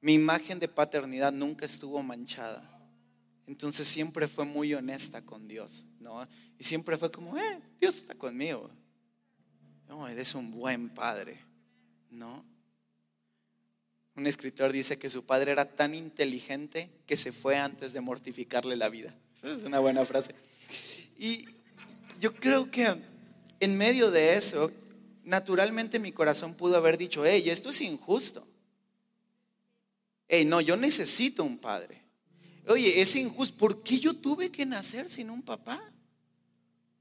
Mi 0.00 0.14
imagen 0.14 0.59
de 0.59 0.69
paternidad 0.69 1.35
nunca 1.35 1.66
estuvo 1.66 2.02
manchada. 2.02 2.66
Entonces 3.47 3.87
siempre 3.87 4.26
fue 4.26 4.47
muy 4.47 4.73
honesta 4.73 5.21
con 5.21 5.47
Dios, 5.47 5.85
¿no? 6.00 6.26
Y 6.59 6.64
siempre 6.64 6.97
fue 6.97 7.12
como, 7.12 7.37
eh, 7.37 7.61
Dios 7.78 7.97
está 7.97 8.14
conmigo. 8.14 8.71
No, 9.87 10.09
eres 10.09 10.35
un 10.35 10.50
buen 10.50 10.88
padre, 10.88 11.38
¿no? 12.11 12.43
Un 14.14 14.26
escritor 14.26 14.73
dice 14.73 14.99
que 14.99 15.11
su 15.11 15.26
padre 15.26 15.52
era 15.52 15.66
tan 15.66 15.95
inteligente 15.95 16.90
que 17.07 17.19
se 17.19 17.33
fue 17.33 17.59
antes 17.59 17.93
de 17.93 18.00
mortificarle 18.00 18.76
la 18.76 18.88
vida. 18.88 19.14
Es 19.43 19.62
una 19.62 19.78
buena 19.78 20.07
frase. 20.07 20.35
Y 21.19 21.45
yo 22.19 22.35
creo 22.35 22.71
que 22.71 22.97
en 23.60 23.76
medio 23.76 24.10
de 24.10 24.36
eso, 24.36 24.70
naturalmente 25.25 25.98
mi 25.98 26.12
corazón 26.12 26.54
pudo 26.54 26.76
haber 26.76 26.98
dicho, 26.98 27.25
hey, 27.25 27.48
esto 27.50 27.70
es 27.70 27.80
injusto. 27.80 28.46
Hey, 30.28 30.44
no, 30.44 30.60
yo 30.60 30.76
necesito 30.76 31.44
un 31.44 31.58
padre. 31.58 32.02
Oye, 32.68 33.00
es 33.00 33.14
injusto. 33.16 33.56
¿Por 33.56 33.82
qué 33.82 33.98
yo 33.98 34.14
tuve 34.14 34.50
que 34.50 34.66
nacer 34.66 35.08
sin 35.08 35.30
un 35.30 35.42
papá? 35.42 35.82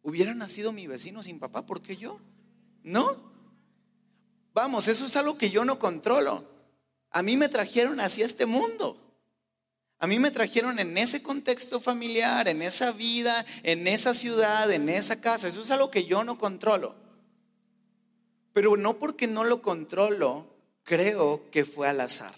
Hubiera 0.04 0.34
nacido 0.36 0.72
mi 0.72 0.86
vecino 0.86 1.24
sin 1.24 1.40
papá, 1.40 1.66
¿por 1.66 1.82
qué 1.82 1.98
yo? 1.98 2.20
¿No? 2.84 3.34
Vamos, 4.54 4.88
eso 4.88 5.06
es 5.06 5.16
algo 5.16 5.38
que 5.38 5.50
yo 5.50 5.66
no 5.66 5.80
controlo. 5.80 6.48
A 7.10 7.24
mí 7.24 7.36
me 7.38 7.50
trajeron 7.50 8.00
hacia 8.00 8.26
este 8.26 8.46
mundo. 8.46 9.05
A 10.00 10.08
mí 10.08 10.20
me 10.20 10.32
trajeron 10.32 10.78
en 10.80 10.98
ese 10.98 11.24
contexto 11.24 11.80
familiar, 11.80 12.48
en 12.48 12.62
esa 12.62 12.92
vida, 12.92 13.46
en 13.64 13.88
esa 13.88 14.14
ciudad, 14.14 14.72
en 14.72 14.90
esa 14.90 15.22
casa. 15.22 15.48
Eso 15.48 15.62
es 15.62 15.72
algo 15.72 15.90
que 15.90 16.06
yo 16.06 16.24
no 16.24 16.38
controlo. 16.38 16.96
Pero 18.52 18.78
no 18.78 18.98
porque 18.98 19.28
no 19.28 19.44
lo 19.44 19.62
controlo, 19.62 20.48
creo 20.84 21.50
que 21.50 21.66
fue 21.66 21.88
al 21.88 22.02
azar. 22.02 22.36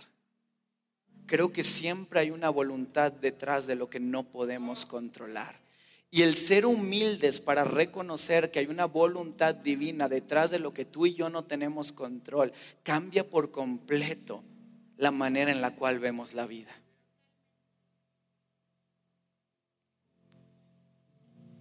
Creo 1.26 1.52
que 1.52 1.64
siempre 1.64 2.20
hay 2.20 2.32
una 2.32 2.50
voluntad 2.50 3.12
detrás 3.12 3.68
de 3.68 3.76
lo 3.76 3.90
que 3.90 4.00
no 4.00 4.24
podemos 4.24 4.86
controlar. 4.86 5.60
Y 6.10 6.22
el 6.22 6.36
ser 6.36 6.66
humildes 6.66 7.42
para 7.42 7.66
reconocer 7.66 8.50
que 8.50 8.60
hay 8.60 8.68
una 8.68 8.86
voluntad 8.86 9.54
divina 9.54 10.08
detrás 10.08 10.52
de 10.52 10.60
lo 10.60 10.74
que 10.74 10.86
tú 10.86 11.06
y 11.06 11.16
yo 11.16 11.30
no 11.30 11.44
tenemos 11.44 11.92
control, 11.92 12.54
cambia 12.84 13.28
por 13.30 13.52
completo 13.52 14.42
la 14.96 15.12
manera 15.12 15.52
en 15.52 15.62
la 15.62 15.76
cual 15.76 16.00
vemos 16.00 16.34
la 16.34 16.46
vida. 16.46 16.74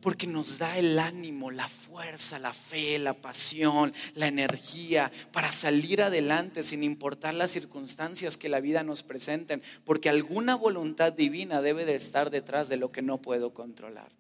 Porque 0.07 0.29
nos 0.29 0.59
da 0.59 0.79
el 0.79 1.01
ánimo, 1.01 1.51
la 1.51 1.67
fuerza, 1.67 2.39
la 2.39 2.55
fe, 2.55 2.97
la 3.01 3.13
pasión, 3.13 3.93
la 4.15 4.29
energía 4.29 5.11
para 5.33 5.51
salir 5.51 6.01
adelante 6.01 6.63
sin 6.63 6.85
importar 6.85 7.35
las 7.35 7.51
circunstancias 7.51 8.37
que 8.37 8.49
la 8.49 8.61
vida 8.61 8.85
nos 8.85 9.03
presenten. 9.03 9.65
Porque 9.85 10.09
alguna 10.09 10.55
voluntad 10.55 11.13
divina 11.13 11.61
debe 11.61 11.85
de 11.85 11.97
estar 11.97 12.31
detrás 12.31 12.69
de 12.69 12.77
lo 12.77 12.93
que 12.93 13.03
no 13.03 13.21
puedo 13.21 13.53
controlar. 13.53 14.13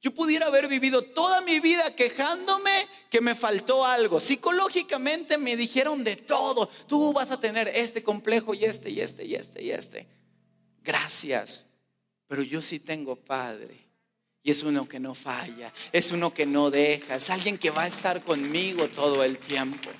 Yo 0.00 0.14
pudiera 0.14 0.46
haber 0.46 0.68
vivido 0.68 1.02
toda 1.02 1.42
mi 1.42 1.60
vida 1.60 1.94
quejándome 1.94 2.72
que 3.10 3.20
me 3.20 3.34
faltó 3.34 3.84
algo. 3.84 4.20
Psicológicamente 4.20 5.36
me 5.36 5.54
dijeron 5.54 6.02
de 6.02 6.16
todo. 6.16 6.70
Tú 6.86 7.12
vas 7.12 7.30
a 7.30 7.38
tener 7.38 7.68
este 7.68 8.02
complejo 8.02 8.54
y 8.54 8.64
este 8.64 8.88
y 8.88 9.02
este 9.02 9.26
y 9.26 9.34
este 9.34 9.62
y 9.62 9.70
este. 9.70 10.08
Gracias. 10.82 11.66
Pero 12.26 12.42
yo 12.42 12.62
sí 12.62 12.78
tengo 12.78 13.16
padre. 13.16 13.89
Y 14.42 14.50
es 14.50 14.62
uno 14.62 14.88
que 14.88 14.98
no 14.98 15.14
falla. 15.14 15.72
Es 15.92 16.12
uno 16.12 16.32
que 16.32 16.46
no 16.46 16.70
deja. 16.70 17.16
Es 17.16 17.30
alguien 17.30 17.58
que 17.58 17.70
va 17.70 17.82
a 17.82 17.88
estar 17.88 18.22
conmigo 18.22 18.88
todo 18.88 19.22
el 19.22 19.38
tiempo. 19.38 19.90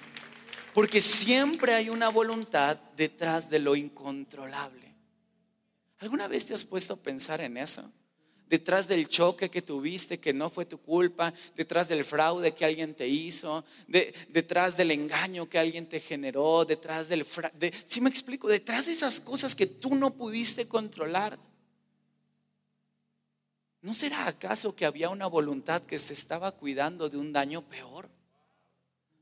Porque 0.73 1.01
siempre 1.01 1.75
hay 1.75 1.91
una 1.91 2.09
voluntad 2.09 2.79
detrás 2.97 3.51
de 3.51 3.59
lo 3.59 3.77
incontrolable. 3.77 4.95
¿Alguna 5.99 6.29
vez 6.29 6.47
te 6.47 6.55
has 6.55 6.65
puesto 6.65 6.95
a 6.95 6.97
pensar 6.97 7.41
en 7.41 7.57
eso? 7.57 7.91
detrás 8.51 8.89
del 8.89 9.09
choque 9.09 9.49
que 9.49 9.63
tuviste 9.63 10.19
que 10.19 10.33
no 10.33 10.51
fue 10.51 10.67
tu 10.67 10.79
culpa, 10.79 11.33
detrás 11.55 11.87
del 11.87 12.05
fraude 12.05 12.53
que 12.53 12.65
alguien 12.65 12.95
te 12.95 13.07
hizo, 13.07 13.65
detrás 14.29 14.77
del 14.77 14.91
engaño 14.91 15.49
que 15.49 15.57
alguien 15.57 15.89
te 15.89 16.01
generó, 16.01 16.65
detrás 16.65 17.09
del 17.09 17.25
fraude, 17.25 17.73
si 17.87 18.01
me 18.01 18.11
explico, 18.11 18.49
detrás 18.49 18.87
de 18.87 18.93
esas 18.93 19.21
cosas 19.21 19.55
que 19.55 19.67
tú 19.67 19.95
no 19.95 20.15
pudiste 20.15 20.67
controlar. 20.67 21.39
¿No 23.83 23.95
será 23.95 24.27
acaso 24.27 24.75
que 24.75 24.85
había 24.85 25.09
una 25.09 25.27
voluntad 25.27 25.81
que 25.83 25.99
se 25.99 26.13
estaba 26.13 26.53
cuidando 26.53 27.09
de 27.09 27.17
un 27.17 27.33
daño 27.33 27.63
peor? 27.63 28.11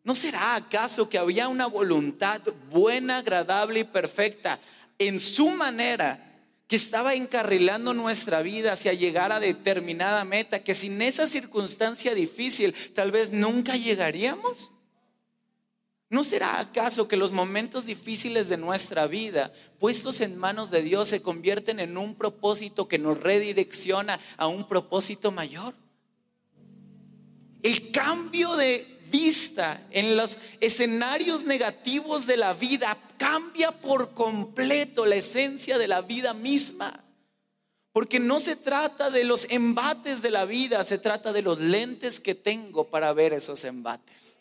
¿No 0.02 0.14
será 0.14 0.56
acaso 0.56 1.08
que 1.08 1.18
había 1.18 1.48
una 1.48 1.66
voluntad 1.66 2.40
buena, 2.70 3.18
agradable 3.18 3.80
y 3.80 3.84
perfecta 3.84 4.58
en 4.98 5.20
su 5.20 5.48
manera 5.50 6.24
que 6.66 6.76
estaba 6.76 7.14
encarrilando 7.14 7.94
nuestra 7.94 8.42
vida 8.42 8.72
hacia 8.72 8.92
llegar 8.92 9.32
a 9.32 9.40
determinada 9.40 10.24
meta, 10.24 10.62
que 10.62 10.74
sin 10.74 11.00
esa 11.02 11.26
circunstancia 11.26 12.14
difícil 12.14 12.74
tal 12.94 13.12
vez 13.12 13.30
nunca 13.30 13.76
llegaríamos? 13.76 14.70
¿No 16.10 16.24
será 16.24 16.58
acaso 16.58 17.06
que 17.06 17.18
los 17.18 17.32
momentos 17.32 17.84
difíciles 17.84 18.48
de 18.48 18.56
nuestra 18.56 19.06
vida, 19.06 19.52
puestos 19.78 20.22
en 20.22 20.38
manos 20.38 20.70
de 20.70 20.82
Dios, 20.82 21.08
se 21.08 21.20
convierten 21.20 21.80
en 21.80 21.98
un 21.98 22.14
propósito 22.14 22.88
que 22.88 22.98
nos 22.98 23.20
redirecciona 23.20 24.18
a 24.38 24.46
un 24.46 24.66
propósito 24.66 25.30
mayor? 25.30 25.74
El 27.62 27.90
cambio 27.90 28.56
de 28.56 28.98
vista 29.10 29.86
en 29.90 30.16
los 30.16 30.38
escenarios 30.60 31.44
negativos 31.44 32.26
de 32.26 32.38
la 32.38 32.54
vida 32.54 32.96
cambia 33.18 33.72
por 33.72 34.14
completo 34.14 35.04
la 35.04 35.16
esencia 35.16 35.76
de 35.76 35.88
la 35.88 36.00
vida 36.00 36.32
misma. 36.32 37.04
Porque 37.92 38.18
no 38.18 38.40
se 38.40 38.56
trata 38.56 39.10
de 39.10 39.24
los 39.24 39.50
embates 39.50 40.22
de 40.22 40.30
la 40.30 40.46
vida, 40.46 40.82
se 40.84 40.98
trata 40.98 41.32
de 41.34 41.42
los 41.42 41.58
lentes 41.58 42.20
que 42.20 42.34
tengo 42.34 42.84
para 42.84 43.12
ver 43.12 43.34
esos 43.34 43.64
embates. 43.64 44.38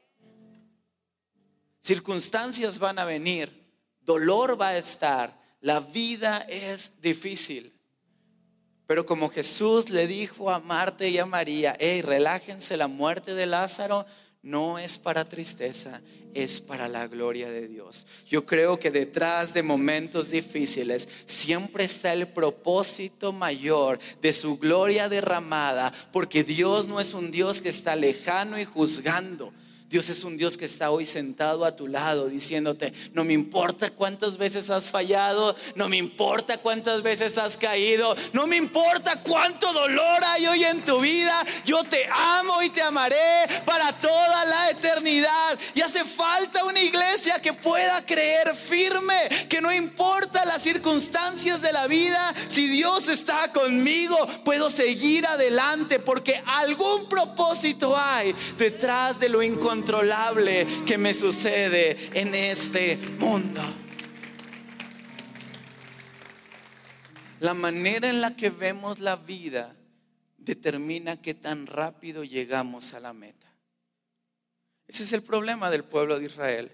Circunstancias 1.87 2.79
van 2.79 2.99
a 2.99 3.05
venir, 3.05 3.49
dolor 4.01 4.59
va 4.59 4.69
a 4.69 4.77
estar, 4.77 5.41
la 5.61 5.79
vida 5.79 6.39
es 6.49 6.99
difícil. 7.01 7.79
Pero 8.85 9.05
como 9.05 9.29
Jesús 9.29 9.89
le 9.89 10.05
dijo 10.05 10.51
a 10.51 10.59
Marta 10.59 11.07
y 11.07 11.17
a 11.17 11.25
María, 11.25 11.77
hey, 11.79 12.01
relájense, 12.01 12.75
la 12.75 12.89
muerte 12.89 13.35
de 13.35 13.45
Lázaro 13.45 14.05
no 14.41 14.77
es 14.77 14.97
para 14.97 15.29
tristeza, 15.29 16.01
es 16.33 16.59
para 16.59 16.89
la 16.89 17.07
gloria 17.07 17.49
de 17.49 17.69
Dios. 17.69 18.05
Yo 18.25 18.45
creo 18.45 18.77
que 18.77 18.91
detrás 18.91 19.53
de 19.53 19.63
momentos 19.63 20.29
difíciles 20.29 21.07
siempre 21.25 21.85
está 21.85 22.11
el 22.11 22.27
propósito 22.27 23.31
mayor 23.31 23.97
de 24.21 24.33
su 24.33 24.57
gloria 24.57 25.07
derramada, 25.07 25.93
porque 26.11 26.43
Dios 26.43 26.85
no 26.85 26.99
es 26.99 27.13
un 27.13 27.31
Dios 27.31 27.61
que 27.61 27.69
está 27.69 27.95
lejano 27.95 28.59
y 28.59 28.65
juzgando. 28.65 29.53
Dios 29.89 30.09
es 30.09 30.25
un 30.25 30.35
Dios 30.35 30.57
que 30.57 30.65
está 30.65 30.91
hoy 30.91 31.05
sentado 31.05 31.63
a 31.63 31.77
tu 31.77 31.87
lado 31.87 32.27
diciéndote, 32.27 32.91
no 33.13 33.23
me 33.23 33.31
importa 33.31 33.89
cuántas 33.89 34.37
veces 34.37 34.69
has 34.69 34.89
fallado, 34.89 35.55
no 35.75 35.87
me 35.87 35.95
importa 35.95 36.57
cuántas 36.57 37.01
veces 37.01 37.37
has 37.37 37.55
caído, 37.55 38.13
no 38.33 38.47
me 38.47 38.57
importa 38.57 39.23
cuánto 39.23 39.71
dolor 39.71 40.21
hay 40.25 40.45
hoy 40.47 40.63
en 40.65 40.83
tu 40.83 40.99
vida, 40.99 41.41
yo 41.65 41.85
te 41.85 42.05
amo 42.11 42.61
y 42.63 42.69
te 42.69 42.81
amaré 42.81 43.47
para 43.63 43.97
toda 43.99 44.45
la 44.45 44.71
eternidad. 44.71 45.57
Y 45.73 45.79
hace 45.79 46.03
falta 46.03 46.65
una 46.65 46.81
iglesia 46.81 47.41
que 47.41 47.53
pueda 47.53 48.05
creer 48.05 48.53
firme, 48.55 49.47
que 49.47 49.61
no 49.61 49.71
importa 49.71 50.43
las 50.43 50.63
circunstancias 50.63 51.61
de 51.61 51.71
la 51.71 51.87
vida, 51.87 52.33
si 52.49 52.67
Dios 52.67 53.07
está 53.07 53.53
conmigo, 53.53 54.17
puedo 54.43 54.69
seguir 54.69 55.25
adelante 55.27 55.99
porque 55.99 56.41
algún 56.45 57.07
propósito 57.07 57.95
hay 57.97 58.35
detrás 58.57 59.17
de 59.17 59.29
lo 59.29 59.41
incontrolable 59.77 60.65
que 60.85 60.97
me 60.97 61.13
sucede 61.13 61.97
en 62.19 62.33
este 62.33 62.97
mundo. 63.19 63.61
La 67.39 67.53
manera 67.53 68.09
en 68.09 68.19
la 68.19 68.35
que 68.35 68.49
vemos 68.49 68.99
la 68.99 69.15
vida 69.15 69.75
determina 70.37 71.21
qué 71.21 71.33
tan 71.33 71.67
rápido 71.67 72.23
llegamos 72.23 72.93
a 72.93 72.99
la 72.99 73.13
meta. 73.13 73.47
Ese 74.87 75.03
es 75.03 75.13
el 75.13 75.21
problema 75.21 75.69
del 75.69 75.83
pueblo 75.83 76.17
de 76.17 76.25
Israel. 76.25 76.71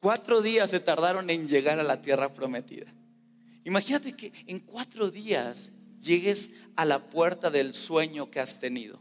Cuatro 0.00 0.42
días 0.42 0.70
se 0.70 0.80
tardaron 0.80 1.30
en 1.30 1.48
llegar 1.48 1.78
a 1.78 1.84
la 1.84 2.02
tierra 2.02 2.32
prometida. 2.32 2.92
Imagínate 3.64 4.14
que 4.14 4.32
en 4.46 4.58
cuatro 4.58 5.10
días 5.10 5.70
llegues 6.00 6.50
a 6.76 6.84
la 6.84 6.98
puerta 6.98 7.50
del 7.50 7.74
sueño 7.74 8.30
que 8.30 8.40
has 8.40 8.58
tenido. 8.58 9.00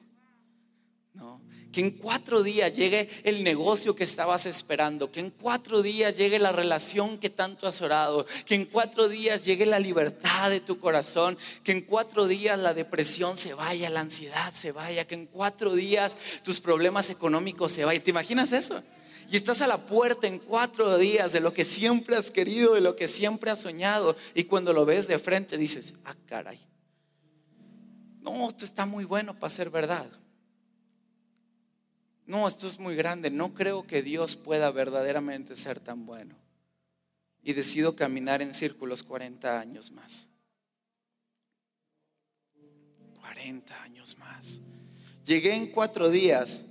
No, 1.14 1.41
que 1.72 1.82
en 1.82 1.92
cuatro 1.92 2.44
días 2.44 2.76
llegue 2.76 3.10
el 3.24 3.44
negocio 3.44 3.96
que 3.96 4.04
estabas 4.04 4.46
esperando, 4.46 5.12
que 5.12 5.22
en 5.22 5.30
cuatro 5.30 5.82
días 5.82 6.18
llegue 6.18 6.40
la 6.40 6.52
relación 6.52 7.18
que 7.18 7.30
tanto 7.30 7.68
has 7.68 7.82
orado, 7.82 8.26
que 8.46 8.56
en 8.56 8.66
cuatro 8.66 9.08
días 9.08 9.46
llegue 9.46 9.66
la 9.66 9.80
libertad 9.80 10.50
de 10.50 10.60
tu 10.60 10.80
corazón, 10.80 11.38
que 11.64 11.72
en 11.72 11.82
cuatro 11.82 12.28
días 12.28 12.60
la 12.60 12.74
depresión 12.74 13.38
se 13.38 13.54
vaya, 13.54 13.90
la 13.90 14.02
ansiedad 14.02 14.54
se 14.54 14.72
vaya, 14.72 15.06
que 15.06 15.16
en 15.16 15.28
cuatro 15.28 15.74
días 15.74 16.18
tus 16.44 16.60
problemas 16.60 17.10
económicos 17.10 17.74
se 17.74 17.86
vayan. 17.86 18.04
¿Te 18.04 18.12
imaginas 18.12 18.52
eso? 18.52 18.84
Y 19.30 19.38
estás 19.38 19.62
a 19.62 19.68
la 19.68 19.78
puerta 19.78 20.28
en 20.28 20.40
cuatro 20.40 20.98
días 20.98 21.32
de 21.32 21.40
lo 21.40 21.54
que 21.54 21.64
siempre 21.64 22.18
has 22.18 22.32
querido, 22.32 22.74
de 22.74 22.82
lo 22.82 22.98
que 22.98 23.08
siempre 23.08 23.50
has 23.50 23.62
soñado, 23.62 24.18
y 24.36 24.44
cuando 24.44 24.74
lo 24.74 24.84
ves 24.86 25.08
de 25.08 25.20
frente 25.20 25.58
dices, 25.58 25.94
ah, 26.04 26.16
caray. 26.26 26.60
No, 28.20 28.50
esto 28.50 28.66
está 28.66 28.86
muy 28.86 29.06
bueno 29.06 29.40
para 29.40 29.50
ser 29.50 29.70
verdad 29.70 30.21
no, 32.32 32.48
esto 32.48 32.66
es 32.66 32.80
muy 32.80 32.96
grande, 32.96 33.30
no 33.30 33.54
creo 33.54 33.86
que 33.86 34.02
Dios 34.02 34.38
pueda 34.38 34.72
verdaderamente 34.72 35.58
ser 35.58 35.82
tan 35.82 36.06
bueno. 36.06 36.34
Y 37.44 37.52
decido 37.52 37.98
caminar 37.98 38.42
en 38.42 38.54
círculos 38.54 39.04
40 39.04 39.60
años 39.60 39.92
más. 39.92 40.30
40 43.20 43.84
años 43.84 44.18
más. 44.18 44.62
Llegué 45.26 45.56
en 45.56 45.68
cuatro 45.68 46.10
días, 46.10 46.64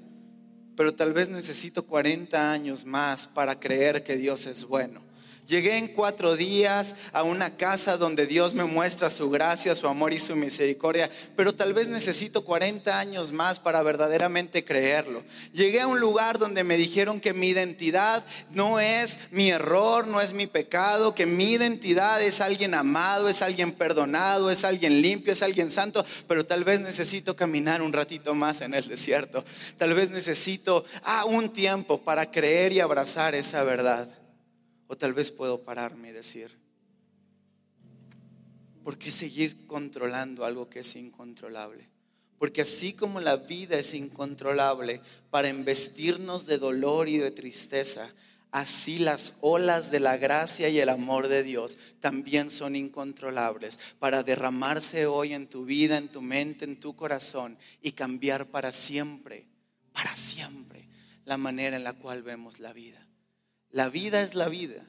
pero 0.78 0.94
tal 0.94 1.12
vez 1.12 1.28
necesito 1.28 1.84
40 1.86 2.52
años 2.52 2.86
más 2.86 3.26
para 3.26 3.60
creer 3.60 4.02
que 4.02 4.16
Dios 4.16 4.46
es 4.46 4.64
bueno. 4.64 5.02
Llegué 5.50 5.78
en 5.78 5.88
cuatro 5.88 6.36
días 6.36 6.94
a 7.12 7.24
una 7.24 7.56
casa 7.56 7.96
donde 7.96 8.28
Dios 8.28 8.54
me 8.54 8.62
muestra 8.62 9.10
su 9.10 9.30
gracia, 9.30 9.74
su 9.74 9.88
amor 9.88 10.14
y 10.14 10.20
su 10.20 10.36
misericordia, 10.36 11.10
pero 11.34 11.52
tal 11.52 11.72
vez 11.72 11.88
necesito 11.88 12.44
40 12.44 12.96
años 12.96 13.32
más 13.32 13.58
para 13.58 13.82
verdaderamente 13.82 14.64
creerlo. 14.64 15.24
Llegué 15.52 15.80
a 15.80 15.88
un 15.88 15.98
lugar 15.98 16.38
donde 16.38 16.62
me 16.62 16.76
dijeron 16.76 17.18
que 17.18 17.32
mi 17.32 17.48
identidad 17.48 18.24
no 18.52 18.78
es 18.78 19.18
mi 19.32 19.50
error, 19.50 20.06
no 20.06 20.20
es 20.20 20.34
mi 20.34 20.46
pecado, 20.46 21.16
que 21.16 21.26
mi 21.26 21.54
identidad 21.54 22.22
es 22.22 22.40
alguien 22.40 22.72
amado, 22.72 23.28
es 23.28 23.42
alguien 23.42 23.72
perdonado, 23.72 24.52
es 24.52 24.62
alguien 24.62 25.02
limpio, 25.02 25.32
es 25.32 25.42
alguien 25.42 25.72
santo, 25.72 26.06
pero 26.28 26.46
tal 26.46 26.62
vez 26.62 26.78
necesito 26.78 27.34
caminar 27.34 27.82
un 27.82 27.92
ratito 27.92 28.36
más 28.36 28.60
en 28.60 28.72
el 28.72 28.86
desierto. 28.86 29.44
Tal 29.78 29.94
vez 29.94 30.10
necesito 30.10 30.84
ah, 31.02 31.24
un 31.24 31.52
tiempo 31.52 31.98
para 31.98 32.30
creer 32.30 32.72
y 32.72 32.78
abrazar 32.78 33.34
esa 33.34 33.64
verdad. 33.64 34.19
O 34.90 34.96
tal 34.96 35.14
vez 35.14 35.30
puedo 35.30 35.62
pararme 35.62 36.08
y 36.08 36.12
decir, 36.12 36.50
¿por 38.82 38.98
qué 38.98 39.12
seguir 39.12 39.64
controlando 39.68 40.44
algo 40.44 40.68
que 40.68 40.80
es 40.80 40.96
incontrolable? 40.96 41.88
Porque 42.40 42.62
así 42.62 42.92
como 42.94 43.20
la 43.20 43.36
vida 43.36 43.78
es 43.78 43.94
incontrolable 43.94 45.00
para 45.30 45.48
investirnos 45.48 46.44
de 46.46 46.58
dolor 46.58 47.08
y 47.08 47.18
de 47.18 47.30
tristeza, 47.30 48.12
así 48.50 48.98
las 48.98 49.34
olas 49.40 49.92
de 49.92 50.00
la 50.00 50.16
gracia 50.16 50.68
y 50.68 50.80
el 50.80 50.88
amor 50.88 51.28
de 51.28 51.44
Dios 51.44 51.78
también 52.00 52.50
son 52.50 52.74
incontrolables 52.74 53.78
para 54.00 54.24
derramarse 54.24 55.06
hoy 55.06 55.34
en 55.34 55.46
tu 55.46 55.64
vida, 55.64 55.98
en 55.98 56.08
tu 56.08 56.20
mente, 56.20 56.64
en 56.64 56.80
tu 56.80 56.96
corazón 56.96 57.56
y 57.80 57.92
cambiar 57.92 58.48
para 58.48 58.72
siempre, 58.72 59.46
para 59.92 60.16
siempre, 60.16 60.88
la 61.26 61.36
manera 61.36 61.76
en 61.76 61.84
la 61.84 61.92
cual 61.92 62.24
vemos 62.24 62.58
la 62.58 62.72
vida. 62.72 63.06
La 63.70 63.88
vida 63.88 64.22
es 64.22 64.34
la 64.34 64.48
vida, 64.48 64.84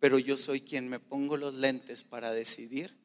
pero 0.00 0.18
yo 0.18 0.36
soy 0.36 0.60
quien 0.60 0.88
me 0.88 0.98
pongo 0.98 1.36
los 1.36 1.54
lentes 1.54 2.02
para 2.02 2.32
decidir 2.32 2.96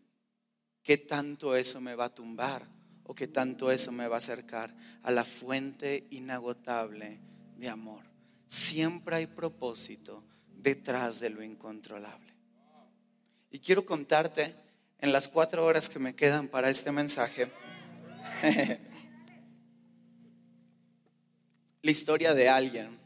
qué 0.82 0.98
tanto 0.98 1.56
eso 1.56 1.80
me 1.82 1.96
va 1.96 2.06
a 2.06 2.14
tumbar 2.14 2.68
o 3.04 3.14
qué 3.14 3.28
tanto 3.28 3.72
eso 3.72 3.92
me 3.92 4.08
va 4.08 4.16
a 4.16 4.20
acercar 4.20 4.76
a 5.04 5.12
la 5.12 5.24
fuente 5.24 6.08
inagotable 6.12 7.20
de 7.58 7.70
amor. 7.70 8.04
Siempre 8.48 9.18
hay 9.18 9.28
propósito 9.28 10.24
detrás 10.58 11.20
de 11.20 11.30
lo 11.30 11.44
incontrolable. 11.44 12.34
Y 13.52 13.60
quiero 13.60 13.86
contarte 13.86 14.56
en 15.00 15.12
las 15.12 15.28
cuatro 15.28 15.64
horas 15.66 15.90
que 15.90 16.00
me 16.00 16.16
quedan 16.16 16.48
para 16.48 16.70
este 16.70 16.92
mensaje 16.92 17.52
la 21.82 21.92
historia 21.92 22.34
de 22.34 22.50
alguien 22.50 23.03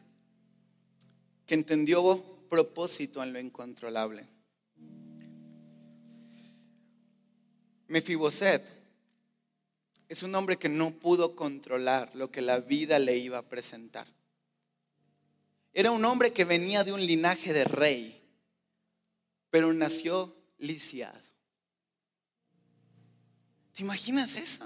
que 1.47 1.55
entendió 1.55 2.23
propósito 2.49 3.23
en 3.23 3.33
lo 3.33 3.39
incontrolable. 3.39 4.27
Mefiboset 7.87 8.63
es 10.09 10.23
un 10.23 10.35
hombre 10.35 10.57
que 10.57 10.69
no 10.69 10.91
pudo 10.91 11.35
controlar 11.35 12.13
lo 12.15 12.31
que 12.31 12.41
la 12.41 12.59
vida 12.59 12.99
le 12.99 13.17
iba 13.17 13.37
a 13.37 13.49
presentar. 13.49 14.07
Era 15.73 15.91
un 15.91 16.03
hombre 16.05 16.33
que 16.33 16.45
venía 16.45 16.83
de 16.83 16.91
un 16.91 17.05
linaje 17.05 17.53
de 17.53 17.63
rey, 17.63 18.21
pero 19.49 19.71
nació 19.73 20.35
lisiado. 20.57 21.19
¿Te 23.73 23.83
imaginas 23.83 24.35
eso? 24.35 24.65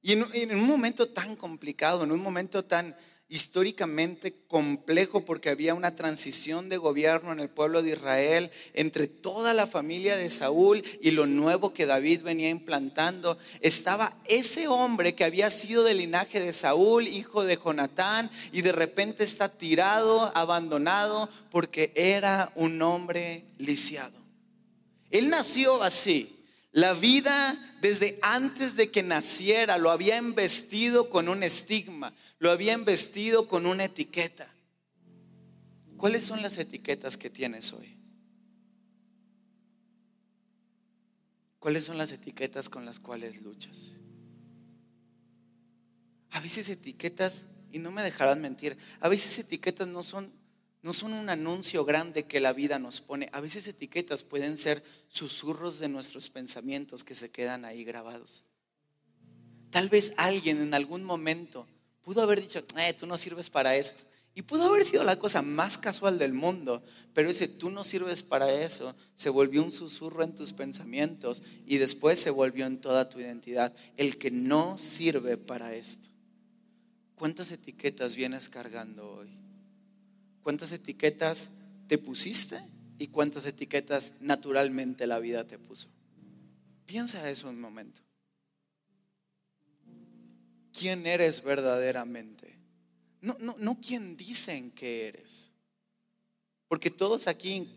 Y 0.00 0.12
en, 0.12 0.24
en, 0.32 0.58
un 0.58 0.68
momento 0.68 1.08
tan 1.08 1.34
complicado, 1.34 2.04
en 2.04 2.12
un 2.12 2.20
momento 2.20 2.64
tan 2.64 2.96
históricamente 3.30 4.34
complejo 4.48 5.24
porque 5.24 5.50
había 5.50 5.74
una 5.74 5.94
transición 5.94 6.68
de 6.70 6.78
gobierno 6.78 7.30
en 7.30 7.40
el 7.40 7.50
pueblo 7.50 7.82
de 7.82 7.90
Israel 7.90 8.50
entre 8.72 9.06
toda 9.06 9.52
la 9.52 9.66
familia 9.66 10.16
de 10.16 10.30
Saúl 10.30 10.82
y 11.02 11.10
lo 11.10 11.26
nuevo 11.26 11.74
que 11.74 11.84
David 11.84 12.22
venía 12.22 12.48
implantando. 12.48 13.36
Estaba 13.60 14.16
ese 14.26 14.66
hombre 14.66 15.14
que 15.14 15.24
había 15.24 15.50
sido 15.50 15.84
del 15.84 15.98
linaje 15.98 16.40
de 16.40 16.54
Saúl, 16.54 17.06
hijo 17.06 17.44
de 17.44 17.58
Jonatán, 17.62 18.30
y 18.50 18.62
de 18.62 18.72
repente 18.72 19.24
está 19.24 19.50
tirado, 19.50 20.32
abandonado, 20.34 21.28
porque 21.50 21.92
era 21.94 22.50
un 22.54 22.80
hombre 22.80 23.44
lisiado. 23.58 24.16
Él 25.10 25.28
nació 25.28 25.82
así. 25.82 26.37
La 26.72 26.92
vida 26.92 27.58
desde 27.80 28.18
antes 28.22 28.76
de 28.76 28.90
que 28.90 29.02
naciera 29.02 29.78
lo 29.78 29.90
había 29.90 30.18
investido 30.18 31.08
con 31.08 31.28
un 31.28 31.42
estigma, 31.42 32.12
lo 32.38 32.50
había 32.50 32.74
investido 32.74 33.48
con 33.48 33.66
una 33.66 33.84
etiqueta. 33.84 34.52
¿Cuáles 35.96 36.24
son 36.24 36.42
las 36.42 36.58
etiquetas 36.58 37.16
que 37.16 37.30
tienes 37.30 37.72
hoy? 37.72 37.98
¿Cuáles 41.58 41.84
son 41.84 41.98
las 41.98 42.12
etiquetas 42.12 42.68
con 42.68 42.84
las 42.84 43.00
cuales 43.00 43.42
luchas? 43.42 43.94
A 46.30 46.40
veces 46.40 46.68
etiquetas, 46.68 47.46
y 47.72 47.78
no 47.78 47.90
me 47.90 48.02
dejarán 48.02 48.40
mentir, 48.40 48.76
a 49.00 49.08
veces 49.08 49.38
etiquetas 49.38 49.88
no 49.88 50.02
son 50.02 50.32
no 50.82 50.92
son 50.92 51.12
un 51.12 51.28
anuncio 51.28 51.84
grande 51.84 52.26
que 52.26 52.40
la 52.40 52.52
vida 52.52 52.78
nos 52.78 53.00
pone. 53.00 53.28
A 53.32 53.40
veces 53.40 53.66
etiquetas 53.66 54.22
pueden 54.22 54.56
ser 54.56 54.82
susurros 55.08 55.78
de 55.78 55.88
nuestros 55.88 56.30
pensamientos 56.30 57.04
que 57.04 57.14
se 57.14 57.30
quedan 57.30 57.64
ahí 57.64 57.84
grabados. 57.84 58.44
Tal 59.70 59.88
vez 59.88 60.14
alguien 60.16 60.62
en 60.62 60.74
algún 60.74 61.04
momento 61.04 61.66
pudo 62.02 62.22
haber 62.22 62.40
dicho, 62.40 62.62
eh, 62.78 62.94
tú 62.94 63.06
no 63.06 63.18
sirves 63.18 63.50
para 63.50 63.76
esto. 63.76 64.04
Y 64.34 64.42
pudo 64.42 64.66
haber 64.66 64.86
sido 64.86 65.02
la 65.02 65.18
cosa 65.18 65.42
más 65.42 65.78
casual 65.78 66.16
del 66.16 66.32
mundo, 66.32 66.80
pero 67.12 67.28
ese 67.28 67.48
tú 67.48 67.70
no 67.70 67.82
sirves 67.82 68.22
para 68.22 68.52
eso 68.52 68.94
se 69.16 69.30
volvió 69.30 69.64
un 69.64 69.72
susurro 69.72 70.22
en 70.22 70.36
tus 70.36 70.52
pensamientos 70.52 71.42
y 71.66 71.78
después 71.78 72.20
se 72.20 72.30
volvió 72.30 72.66
en 72.66 72.80
toda 72.80 73.08
tu 73.08 73.18
identidad. 73.18 73.74
El 73.96 74.16
que 74.16 74.30
no 74.30 74.78
sirve 74.78 75.38
para 75.38 75.74
esto. 75.74 76.06
¿Cuántas 77.16 77.50
etiquetas 77.50 78.14
vienes 78.14 78.48
cargando 78.48 79.10
hoy? 79.10 79.47
¿Cuántas 80.48 80.72
etiquetas 80.72 81.50
te 81.88 81.98
pusiste 81.98 82.58
y 82.98 83.08
cuántas 83.08 83.44
etiquetas 83.44 84.14
naturalmente 84.18 85.06
la 85.06 85.18
vida 85.18 85.46
te 85.46 85.58
puso? 85.58 85.90
Piensa 86.86 87.28
eso 87.28 87.50
un 87.50 87.60
momento. 87.60 88.00
¿Quién 90.72 91.06
eres 91.06 91.42
verdaderamente? 91.42 92.58
No, 93.20 93.36
no, 93.40 93.56
no 93.58 93.78
quién 93.78 94.16
dicen 94.16 94.70
que 94.70 95.08
eres. 95.08 95.50
Porque 96.66 96.90
todos 96.90 97.26
aquí, 97.26 97.68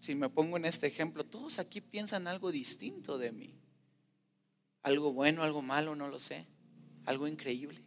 si 0.00 0.16
me 0.16 0.28
pongo 0.28 0.56
en 0.56 0.64
este 0.64 0.88
ejemplo, 0.88 1.22
todos 1.22 1.60
aquí 1.60 1.80
piensan 1.80 2.26
algo 2.26 2.50
distinto 2.50 3.18
de 3.18 3.30
mí. 3.30 3.54
Algo 4.82 5.12
bueno, 5.12 5.44
algo 5.44 5.62
malo, 5.62 5.94
no 5.94 6.08
lo 6.08 6.18
sé. 6.18 6.44
Algo 7.04 7.28
increíble. 7.28 7.80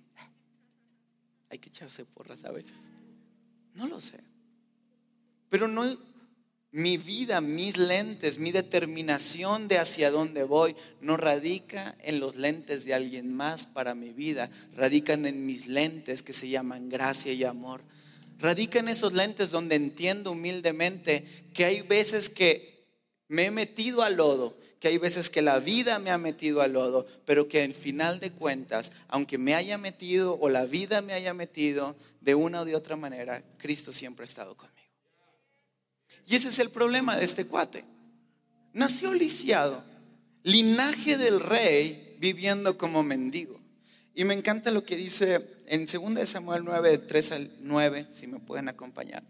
Hay 1.49 1.59
que 1.59 1.67
echarse 1.67 2.05
porras 2.05 2.45
a 2.45 2.51
veces. 2.51 2.89
No 3.73 3.85
lo 3.85 3.99
sé. 3.99 4.28
Pero 5.49 5.67
no 5.67 5.85
mi 6.71 6.97
vida, 6.97 7.41
mis 7.41 7.77
lentes, 7.77 8.37
mi 8.37 8.51
determinación 8.51 9.67
de 9.67 9.79
hacia 9.79 10.11
dónde 10.11 10.43
voy, 10.43 10.75
no 11.01 11.17
radica 11.17 11.95
en 12.01 12.19
los 12.19 12.35
lentes 12.35 12.85
de 12.85 12.93
alguien 12.93 13.33
más 13.33 13.65
para 13.65 13.95
mi 13.95 14.11
vida, 14.11 14.51
radican 14.75 15.25
en 15.25 15.45
mis 15.47 15.65
lentes 15.65 16.21
que 16.21 16.33
se 16.33 16.47
llaman 16.47 16.89
gracia 16.89 17.33
y 17.33 17.43
amor. 17.43 17.81
Radica 18.37 18.79
en 18.79 18.87
esos 18.87 19.13
lentes 19.13 19.49
donde 19.49 19.75
entiendo 19.75 20.31
humildemente 20.31 21.25
que 21.53 21.65
hay 21.65 21.81
veces 21.81 22.29
que 22.29 22.85
me 23.27 23.45
he 23.45 23.51
metido 23.51 24.03
al 24.03 24.15
lodo, 24.17 24.55
que 24.79 24.87
hay 24.87 24.97
veces 24.97 25.29
que 25.29 25.41
la 25.41 25.59
vida 25.59 25.99
me 25.99 26.11
ha 26.11 26.17
metido 26.17 26.61
al 26.61 26.73
lodo, 26.73 27.05
pero 27.25 27.49
que 27.49 27.63
al 27.63 27.73
final 27.73 28.19
de 28.19 28.31
cuentas, 28.31 28.91
aunque 29.07 29.37
me 29.37 29.55
haya 29.55 29.77
metido 29.77 30.37
o 30.39 30.49
la 30.49 30.65
vida 30.65 31.01
me 31.01 31.13
haya 31.13 31.33
metido 31.33 31.95
de 32.21 32.35
una 32.35 32.61
o 32.61 32.65
de 32.65 32.75
otra 32.75 32.95
manera, 32.95 33.43
Cristo 33.57 33.91
siempre 33.91 34.23
ha 34.23 34.25
estado 34.25 34.55
conmigo. 34.55 34.78
Y 36.29 36.35
ese 36.35 36.49
es 36.49 36.59
el 36.59 36.69
problema 36.69 37.17
de 37.17 37.25
este 37.25 37.45
cuate. 37.45 37.85
Nació 38.71 39.13
lisiado, 39.15 39.83
linaje 40.43 41.17
del 41.17 41.39
rey 41.39 42.17
viviendo 42.19 42.77
como 42.77 43.01
mendigo. 43.01 43.59
Y 44.13 44.25
me 44.25 44.35
encanta 44.35 44.69
lo 44.69 44.85
que 44.85 44.95
dice 44.95 45.55
en 45.65 45.87
2 45.87 46.29
Samuel 46.29 46.63
9, 46.63 46.99
3 46.99 47.31
al 47.31 47.51
9, 47.61 48.07
si 48.11 48.27
me 48.27 48.39
pueden 48.39 48.69
acompañar. 48.69 49.23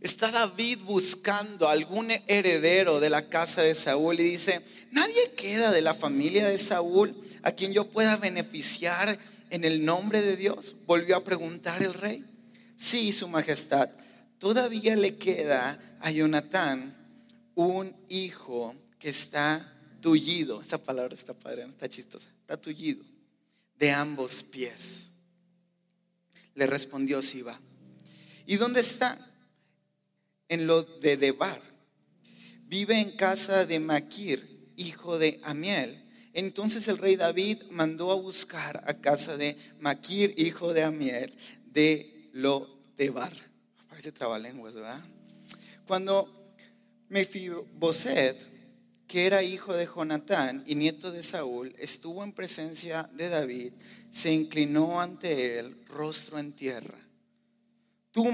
Está 0.00 0.30
David 0.30 0.78
buscando 0.84 1.68
algún 1.68 2.12
heredero 2.28 3.00
de 3.00 3.10
la 3.10 3.28
casa 3.28 3.62
de 3.62 3.74
Saúl 3.74 4.20
y 4.20 4.22
dice, 4.22 4.60
nadie 4.92 5.32
queda 5.36 5.72
de 5.72 5.82
la 5.82 5.94
familia 5.94 6.46
de 6.48 6.58
Saúl 6.58 7.16
a 7.42 7.50
quien 7.50 7.72
yo 7.72 7.90
pueda 7.90 8.16
beneficiar 8.16 9.18
en 9.50 9.64
el 9.64 9.84
nombre 9.84 10.20
de 10.22 10.36
Dios. 10.36 10.76
Volvió 10.86 11.16
a 11.16 11.24
preguntar 11.24 11.82
el 11.82 11.94
rey. 11.94 12.24
Sí, 12.76 13.10
su 13.10 13.26
majestad 13.26 13.90
todavía 14.38 14.96
le 14.96 15.16
queda 15.16 15.78
a 16.00 16.10
Jonatán 16.10 16.96
un 17.54 17.94
hijo 18.08 18.74
que 18.98 19.08
está 19.08 19.72
tullido. 20.00 20.60
Esa 20.60 20.78
palabra 20.78 21.14
está 21.14 21.34
padre, 21.34 21.64
está 21.64 21.88
chistosa. 21.88 22.28
Está 22.40 22.56
tullido 22.56 23.04
de 23.78 23.90
ambos 23.90 24.42
pies. 24.42 25.10
Le 26.54 26.66
respondió 26.66 27.20
Siba. 27.22 27.58
¿Y 28.46 28.56
dónde 28.56 28.80
está? 28.80 29.18
En 30.48 30.66
lo 30.66 30.82
de 30.82 31.16
Debar. 31.16 31.60
Vive 32.66 33.00
en 33.00 33.16
casa 33.16 33.66
de 33.66 33.80
Maquir, 33.80 34.72
hijo 34.76 35.18
de 35.18 35.40
Amiel. 35.42 36.02
Entonces 36.32 36.86
el 36.88 36.98
rey 36.98 37.16
David 37.16 37.62
mandó 37.70 38.10
a 38.12 38.16
buscar 38.16 38.82
a 38.86 39.00
casa 39.00 39.36
de 39.36 39.56
Maquir, 39.80 40.34
hijo 40.36 40.72
de 40.72 40.84
Amiel, 40.84 41.36
de 41.64 42.30
lo 42.32 42.80
Debar 42.96 43.32
Parece 43.96 44.12
trabalenguas, 44.12 44.74
¿verdad? 44.74 45.02
Cuando 45.86 46.52
Mefiboset, 47.08 48.36
que 49.06 49.24
era 49.24 49.42
hijo 49.42 49.72
de 49.72 49.86
Jonatán 49.86 50.62
y 50.66 50.74
nieto 50.74 51.10
de 51.10 51.22
Saúl, 51.22 51.74
estuvo 51.78 52.22
en 52.22 52.32
presencia 52.32 53.08
de 53.14 53.30
David, 53.30 53.72
se 54.10 54.30
inclinó 54.30 55.00
ante 55.00 55.58
él, 55.58 55.82
rostro 55.86 56.38
en 56.38 56.52
tierra. 56.52 56.98
Tú, 58.10 58.26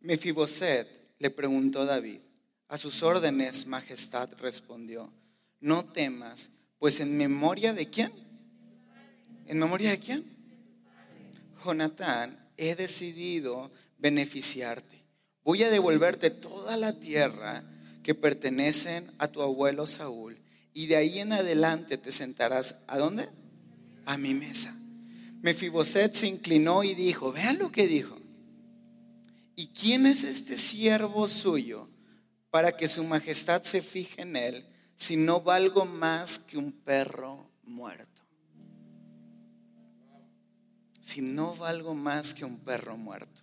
Mefiboset, 0.00 0.88
le 1.18 1.28
preguntó 1.28 1.84
David. 1.84 2.20
A 2.68 2.78
sus 2.78 3.02
órdenes, 3.02 3.66
majestad, 3.66 4.30
respondió. 4.38 5.12
No 5.60 5.84
temas, 5.84 6.48
pues 6.78 6.98
en 7.00 7.14
memoria 7.14 7.74
de 7.74 7.90
quién? 7.90 8.10
¿En 9.48 9.58
memoria 9.58 9.90
de 9.90 9.98
quién? 9.98 10.24
Jonatán, 11.62 12.38
he 12.56 12.74
decidido 12.74 13.70
beneficiarte. 14.02 15.06
Voy 15.44 15.62
a 15.62 15.70
devolverte 15.70 16.30
toda 16.30 16.76
la 16.76 16.98
tierra 16.98 17.64
que 18.02 18.14
pertenecen 18.14 19.10
a 19.18 19.28
tu 19.28 19.40
abuelo 19.40 19.86
Saúl 19.86 20.36
y 20.74 20.86
de 20.86 20.96
ahí 20.96 21.20
en 21.20 21.32
adelante 21.32 21.96
te 21.96 22.10
sentarás 22.10 22.78
¿a 22.88 22.98
dónde? 22.98 23.28
A 24.04 24.18
mi 24.18 24.34
mesa. 24.34 24.76
Mefiboset 25.40 26.14
se 26.14 26.26
inclinó 26.26 26.82
y 26.82 26.94
dijo, 26.94 27.32
vean 27.32 27.58
lo 27.58 27.70
que 27.70 27.86
dijo. 27.86 28.18
¿Y 29.54 29.68
quién 29.68 30.06
es 30.06 30.24
este 30.24 30.56
siervo 30.56 31.28
suyo 31.28 31.88
para 32.50 32.76
que 32.76 32.88
su 32.88 33.04
majestad 33.04 33.62
se 33.62 33.82
fije 33.82 34.22
en 34.22 34.36
él 34.36 34.66
si 34.96 35.16
no 35.16 35.40
valgo 35.40 35.84
más 35.84 36.38
que 36.40 36.58
un 36.58 36.72
perro 36.72 37.50
muerto? 37.62 38.22
Si 41.00 41.20
no 41.20 41.54
valgo 41.56 41.94
más 41.94 42.34
que 42.34 42.44
un 42.44 42.58
perro 42.58 42.96
muerto. 42.96 43.41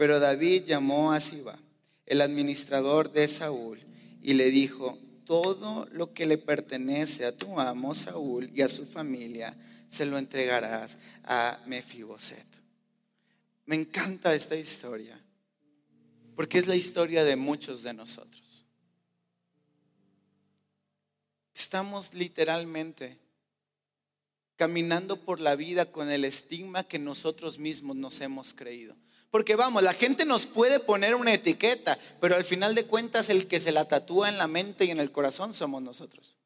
Pero 0.00 0.18
David 0.18 0.64
llamó 0.64 1.12
a 1.12 1.20
Siba, 1.20 1.58
el 2.06 2.22
administrador 2.22 3.12
de 3.12 3.28
Saúl, 3.28 3.78
y 4.22 4.32
le 4.32 4.50
dijo, 4.50 4.98
todo 5.26 5.86
lo 5.92 6.14
que 6.14 6.24
le 6.24 6.38
pertenece 6.38 7.26
a 7.26 7.36
tu 7.36 7.60
amo 7.60 7.94
Saúl 7.94 8.50
y 8.54 8.62
a 8.62 8.70
su 8.70 8.86
familia, 8.86 9.54
se 9.88 10.06
lo 10.06 10.16
entregarás 10.16 10.96
a 11.24 11.62
Mefiboset. 11.66 12.46
Me 13.66 13.76
encanta 13.76 14.34
esta 14.34 14.56
historia, 14.56 15.20
porque 16.34 16.56
es 16.56 16.66
la 16.66 16.76
historia 16.76 17.22
de 17.22 17.36
muchos 17.36 17.82
de 17.82 17.92
nosotros. 17.92 18.64
Estamos 21.54 22.14
literalmente 22.14 23.18
caminando 24.56 25.20
por 25.20 25.40
la 25.40 25.56
vida 25.56 25.92
con 25.92 26.10
el 26.10 26.24
estigma 26.24 26.84
que 26.84 26.98
nosotros 26.98 27.58
mismos 27.58 27.96
nos 27.96 28.18
hemos 28.22 28.54
creído. 28.54 28.96
Porque 29.30 29.54
vamos, 29.54 29.82
la 29.82 29.94
gente 29.94 30.24
nos 30.24 30.46
puede 30.46 30.80
poner 30.80 31.14
una 31.14 31.32
etiqueta, 31.32 31.98
pero 32.20 32.34
al 32.34 32.44
final 32.44 32.74
de 32.74 32.84
cuentas 32.84 33.30
el 33.30 33.46
que 33.46 33.60
se 33.60 33.72
la 33.72 33.86
tatúa 33.86 34.28
en 34.28 34.38
la 34.38 34.48
mente 34.48 34.84
y 34.84 34.90
en 34.90 34.98
el 34.98 35.12
corazón 35.12 35.54
somos 35.54 35.82
nosotros. 35.82 36.36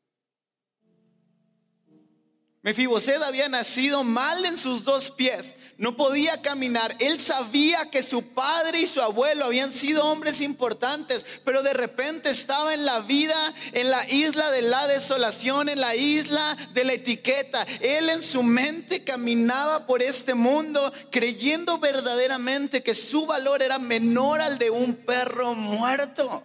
Mefiboset 2.64 3.22
había 3.22 3.46
nacido 3.50 4.05
mal 4.05 4.46
en 4.46 4.57
sus 4.57 4.85
dos 4.85 5.11
pies, 5.11 5.55
no 5.77 5.96
podía 5.96 6.40
caminar. 6.40 6.96
Él 6.98 7.20
sabía 7.20 7.90
que 7.90 8.03
su 8.03 8.22
padre 8.29 8.81
y 8.81 8.87
su 8.87 9.03
abuelo 9.03 9.44
habían 9.44 9.70
sido 9.74 10.03
hombres 10.07 10.40
importantes, 10.40 11.27
pero 11.44 11.62
de 11.62 11.74
repente 11.74 12.31
estaba 12.31 12.72
en 12.72 12.87
la 12.87 13.00
vida, 13.00 13.37
en 13.72 13.90
la 13.90 14.11
isla 14.11 14.50
de 14.50 14.62
la 14.62 14.87
desolación, 14.87 15.68
en 15.68 15.79
la 15.79 15.94
isla 15.94 16.57
de 16.72 16.85
la 16.85 16.94
etiqueta. 16.94 17.66
Él 17.83 18.09
en 18.09 18.22
su 18.22 18.42
mente 18.42 19.05
caminaba 19.05 19.87
por 19.87 20.00
este 20.00 20.33
mundo 20.33 20.90
creyendo 21.11 21.77
verdaderamente 21.77 22.83
que 22.83 22.94
su 22.94 23.27
valor 23.27 23.62
era 23.62 23.79
menor 23.79 24.40
al 24.40 24.59
de 24.59 24.70
un 24.70 24.94
perro 24.94 25.55
muerto. 25.55 26.42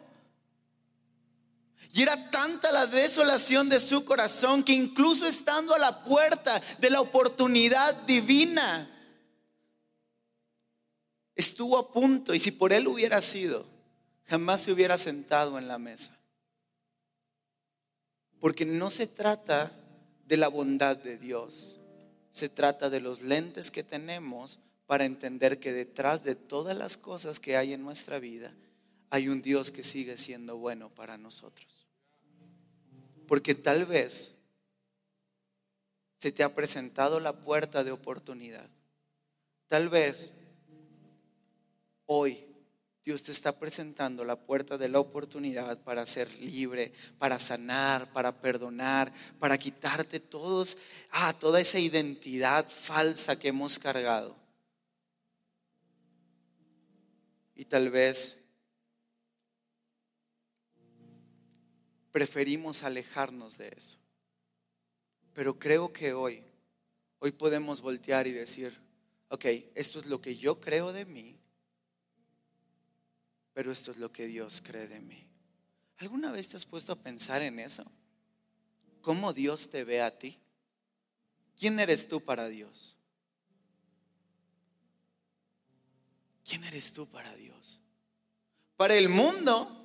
Y 1.92 2.04
era 2.04 2.30
tanta 2.30 2.72
la 2.72 2.86
desolación 2.86 3.68
de 3.68 3.80
su 3.80 4.06
corazón 4.06 4.64
que 4.64 4.74
incluso 4.74 5.26
estando 5.26 5.74
a 5.74 5.80
la 5.80 6.04
puerta 6.04 6.62
de 6.78 6.90
la 6.90 7.02
oportunidad 7.02 7.96
divina, 8.04 8.88
estuvo 11.36 11.78
a 11.78 11.92
punto 11.92 12.36
y 12.36 12.40
si 12.40 12.52
por 12.52 12.74
él 12.74 12.88
hubiera 12.88 13.22
sido, 13.22 13.66
jamás 14.26 14.62
se 14.62 14.72
hubiera 14.72 14.98
sentado 15.00 15.58
en 15.58 15.68
la 15.68 15.80
mesa. 15.80 16.16
Porque 18.40 18.66
no 18.66 18.92
se 18.92 19.08
trata 19.08 19.72
de 20.28 20.38
la 20.38 20.48
bondad 20.48 20.96
de 20.96 21.18
Dios, 21.18 21.80
se 22.30 22.50
trata 22.50 22.92
de 22.92 23.02
los 23.02 23.22
lentes 23.22 23.72
que 23.72 23.84
tenemos 23.84 24.60
para 24.86 25.06
entender 25.06 25.60
que 25.60 25.74
detrás 25.74 26.24
de 26.24 26.36
todas 26.36 26.78
las 26.78 26.98
cosas 26.98 27.40
que 27.40 27.58
hay 27.58 27.74
en 27.74 27.82
nuestra 27.82 28.20
vida 28.20 28.54
hay 29.10 29.30
un 29.30 29.42
Dios 29.42 29.72
que 29.72 29.84
sigue 29.84 30.18
siendo 30.18 30.58
bueno 30.58 30.90
para 30.90 31.18
nosotros. 31.18 31.86
Porque 33.28 33.56
tal 33.56 33.86
vez 33.86 34.36
se 36.18 36.32
te 36.32 36.44
ha 36.44 36.54
presentado 36.54 37.20
la 37.20 37.34
puerta 37.34 37.84
de 37.84 37.92
oportunidad. 37.92 38.70
Tal 39.68 39.90
vez 39.90 40.32
hoy 42.06 42.46
Dios 43.06 43.24
te 43.24 43.32
está 43.32 43.58
presentando 43.58 44.24
la 44.24 44.36
puerta 44.36 44.78
de 44.78 44.90
la 44.90 45.00
oportunidad 45.00 45.82
para 45.82 46.06
ser 46.06 46.32
libre, 46.40 46.92
para 47.18 47.40
sanar, 47.40 48.12
para 48.12 48.40
perdonar, 48.40 49.12
para 49.40 49.58
quitarte 49.58 50.20
todos, 50.20 50.78
ah, 51.12 51.34
toda 51.34 51.62
esa 51.62 51.80
identidad 51.80 52.68
falsa 52.68 53.40
que 53.40 53.48
hemos 53.48 53.80
cargado. 53.80 54.36
Y 57.56 57.66
tal 57.66 57.90
vez 57.90 58.39
preferimos 62.12 62.84
alejarnos 62.84 63.58
de 63.58 63.74
eso. 63.76 63.98
Pero 65.34 65.58
creo 65.58 65.94
que 65.94 66.14
hoy, 66.14 66.44
hoy 67.20 67.32
podemos 67.32 67.82
voltear 67.82 68.28
y 68.28 68.32
decir, 68.32 68.78
ok, 69.30 69.46
esto 69.76 70.00
es 70.00 70.06
lo 70.08 70.22
que 70.22 70.36
yo 70.36 70.60
creo 70.60 70.92
de 70.92 71.06
mí, 71.06 71.38
pero 73.54 73.72
esto 73.72 73.92
es 73.92 73.98
lo 73.98 74.12
que 74.12 74.28
Dios 74.28 74.62
cree 74.66 74.88
de 74.88 75.02
mí. 75.02 75.26
¿Alguna 75.98 76.32
vez 76.32 76.48
te 76.48 76.58
has 76.58 76.66
puesto 76.66 76.94
a 76.94 76.96
pensar 76.96 77.42
en 77.42 77.60
eso? 77.60 77.84
¿Cómo 79.02 79.34
Dios 79.34 79.70
te 79.70 79.84
ve 79.84 80.02
a 80.02 80.18
ti? 80.18 80.40
¿Quién 81.58 81.80
eres 81.80 82.08
tú 82.08 82.22
para 82.22 82.48
Dios? 82.48 82.96
¿Quién 86.46 86.64
eres 86.64 86.94
tú 86.94 87.06
para 87.06 87.36
Dios? 87.36 87.80
Para 88.78 88.96
el 88.96 89.10
mundo, 89.10 89.79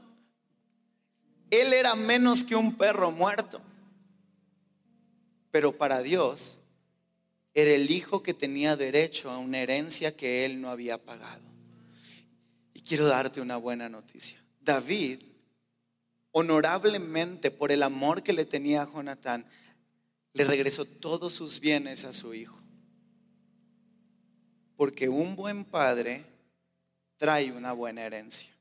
él 1.50 1.72
era 1.72 1.94
menos 1.94 2.44
que 2.44 2.56
un 2.56 2.76
perro 2.76 3.10
muerto. 3.10 3.60
Pero 5.50 5.76
para 5.76 6.02
Dios 6.02 6.58
era 7.54 7.70
el 7.70 7.90
hijo 7.90 8.22
que 8.22 8.34
tenía 8.34 8.76
derecho 8.76 9.30
a 9.30 9.38
una 9.38 9.60
herencia 9.60 10.16
que 10.16 10.44
él 10.44 10.60
no 10.60 10.70
había 10.70 10.98
pagado. 10.98 11.42
Y 12.72 12.80
quiero 12.80 13.06
darte 13.06 13.40
una 13.40 13.56
buena 13.56 13.88
noticia. 13.88 14.42
David, 14.60 15.22
honorablemente 16.32 17.50
por 17.52 17.70
el 17.70 17.82
amor 17.82 18.22
que 18.22 18.32
le 18.32 18.44
tenía 18.44 18.82
a 18.82 18.92
Jonatán, 18.92 19.46
le 20.32 20.44
regresó 20.44 20.84
todos 20.84 21.32
sus 21.32 21.60
bienes 21.60 22.04
a 22.04 22.12
su 22.12 22.34
hijo. 22.34 22.58
Porque 24.76 25.08
un 25.08 25.36
buen 25.36 25.64
padre 25.64 26.24
trae 27.16 27.52
una 27.52 27.72
buena 27.72 28.02
herencia. 28.02 28.53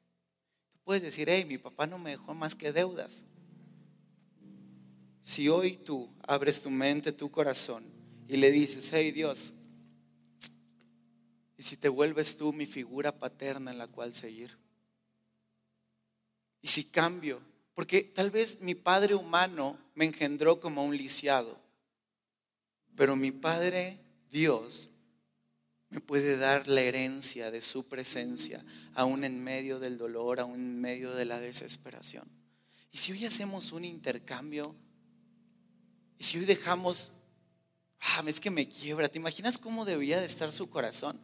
Puedes 0.83 1.01
decir, 1.01 1.29
hey, 1.29 1.45
mi 1.45 1.57
papá 1.57 1.87
no 1.87 1.97
me 1.97 2.11
dejó 2.11 2.33
más 2.33 2.55
que 2.55 2.71
deudas. 2.71 3.23
Si 5.21 5.47
hoy 5.47 5.77
tú 5.77 6.09
abres 6.27 6.61
tu 6.61 6.69
mente, 6.69 7.11
tu 7.11 7.31
corazón 7.31 7.85
y 8.27 8.37
le 8.37 8.51
dices, 8.51 8.91
hey 8.91 9.11
Dios, 9.11 9.53
y 11.57 11.63
si 11.63 11.77
te 11.77 11.87
vuelves 11.87 12.35
tú 12.35 12.51
mi 12.51 12.65
figura 12.65 13.17
paterna 13.17 13.71
en 13.71 13.77
la 13.77 13.87
cual 13.87 14.13
seguir. 14.13 14.57
Y 16.61 16.67
si 16.67 16.85
cambio, 16.85 17.41
porque 17.73 18.03
tal 18.03 18.31
vez 18.31 18.59
mi 18.61 18.75
padre 18.75 19.15
humano 19.15 19.77
me 19.95 20.05
engendró 20.05 20.59
como 20.59 20.83
un 20.83 20.97
lisiado, 20.97 21.57
pero 22.95 23.15
mi 23.15 23.31
padre 23.31 23.99
Dios 24.29 24.89
me 25.93 26.01
puede 26.01 26.37
dar 26.37 26.67
la 26.67 26.81
herencia 26.81 27.51
de 27.51 27.61
su 27.61 27.87
presencia, 27.87 28.65
aún 28.95 29.23
en 29.23 29.43
medio 29.43 29.79
del 29.79 29.99
dolor, 29.99 30.39
aún 30.39 30.55
en 30.55 30.81
medio 30.81 31.13
de 31.13 31.25
la 31.25 31.39
desesperación. 31.39 32.27
Y 32.91 32.97
si 32.97 33.11
hoy 33.11 33.25
hacemos 33.25 33.71
un 33.71 33.85
intercambio, 33.85 34.75
y 36.17 36.23
si 36.23 36.39
hoy 36.39 36.45
dejamos, 36.45 37.11
ah, 37.99 38.23
es 38.25 38.39
que 38.39 38.49
me 38.49 38.67
quiebra, 38.67 39.07
¿te 39.07 39.19
imaginas 39.19 39.59
cómo 39.59 39.85
debería 39.85 40.19
de 40.19 40.25
estar 40.25 40.51
su 40.51 40.67
corazón? 40.67 41.21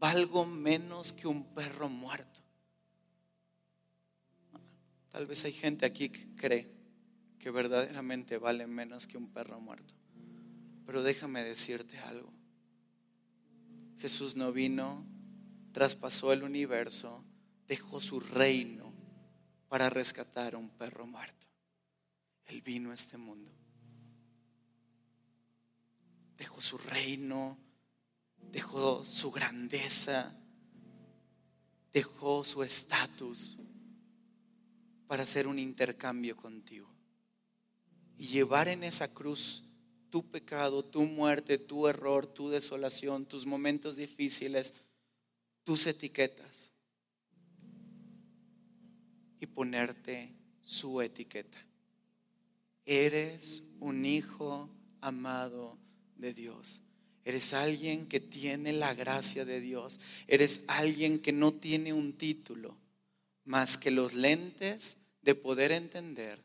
Valgo 0.00 0.46
menos 0.46 1.12
que 1.12 1.28
un 1.28 1.44
perro 1.52 1.90
muerto. 1.90 2.40
Tal 5.10 5.26
vez 5.26 5.44
hay 5.44 5.52
gente 5.52 5.84
aquí 5.84 6.08
que 6.08 6.34
cree 6.34 6.72
que 7.38 7.50
verdaderamente 7.50 8.38
vale 8.38 8.66
menos 8.66 9.06
que 9.06 9.18
un 9.18 9.28
perro 9.28 9.60
muerto. 9.60 9.92
Pero 10.86 11.02
déjame 11.02 11.44
decirte 11.44 11.98
algo. 11.98 12.37
Jesús 13.98 14.36
no 14.36 14.52
vino, 14.52 15.04
traspasó 15.72 16.32
el 16.32 16.42
universo, 16.42 17.24
dejó 17.66 18.00
su 18.00 18.20
reino 18.20 18.92
para 19.68 19.90
rescatar 19.90 20.54
a 20.54 20.58
un 20.58 20.70
perro 20.70 21.06
muerto. 21.06 21.46
Él 22.46 22.62
vino 22.62 22.90
a 22.90 22.94
este 22.94 23.16
mundo. 23.18 23.50
Dejó 26.36 26.60
su 26.60 26.78
reino, 26.78 27.58
dejó 28.52 29.04
su 29.04 29.30
grandeza, 29.30 30.34
dejó 31.92 32.44
su 32.44 32.62
estatus 32.62 33.58
para 35.08 35.24
hacer 35.24 35.46
un 35.46 35.58
intercambio 35.58 36.36
contigo 36.36 36.88
y 38.16 38.28
llevar 38.28 38.68
en 38.68 38.84
esa 38.84 39.12
cruz 39.12 39.64
tu 40.10 40.30
pecado, 40.30 40.84
tu 40.84 41.02
muerte, 41.02 41.58
tu 41.58 41.88
error, 41.88 42.26
tu 42.26 42.48
desolación, 42.48 43.26
tus 43.26 43.46
momentos 43.46 43.96
difíciles, 43.96 44.74
tus 45.64 45.86
etiquetas 45.86 46.72
y 49.40 49.46
ponerte 49.46 50.32
su 50.62 51.00
etiqueta. 51.00 51.58
Eres 52.84 53.62
un 53.80 54.06
hijo 54.06 54.70
amado 55.00 55.78
de 56.16 56.34
Dios. 56.34 56.80
Eres 57.24 57.52
alguien 57.52 58.06
que 58.06 58.20
tiene 58.20 58.72
la 58.72 58.94
gracia 58.94 59.44
de 59.44 59.60
Dios. 59.60 60.00
Eres 60.26 60.62
alguien 60.66 61.18
que 61.18 61.32
no 61.32 61.52
tiene 61.52 61.92
un 61.92 62.14
título 62.14 62.74
más 63.44 63.76
que 63.76 63.90
los 63.90 64.14
lentes 64.14 64.96
de 65.22 65.34
poder 65.34 65.72
entender 65.72 66.42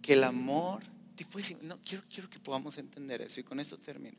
que 0.00 0.12
el 0.12 0.24
amor 0.24 0.82
no, 1.62 1.78
quiero, 1.80 2.04
quiero 2.08 2.30
que 2.30 2.38
podamos 2.38 2.78
entender 2.78 3.20
eso 3.22 3.40
y 3.40 3.44
con 3.44 3.60
esto 3.60 3.76
termino. 3.76 4.18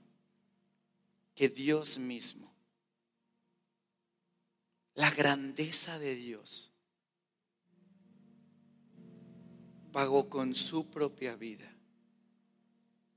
Que 1.35 1.49
Dios 1.49 1.97
mismo, 1.97 2.51
la 4.95 5.09
grandeza 5.11 5.97
de 5.97 6.15
Dios, 6.15 6.71
pagó 9.91 10.29
con 10.29 10.55
su 10.55 10.89
propia 10.89 11.35
vida 11.35 11.71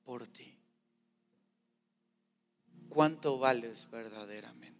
por 0.04 0.26
ti. 0.26 0.56
¿Cuánto 2.88 3.38
vales 3.38 3.90
verdaderamente? 3.90 4.76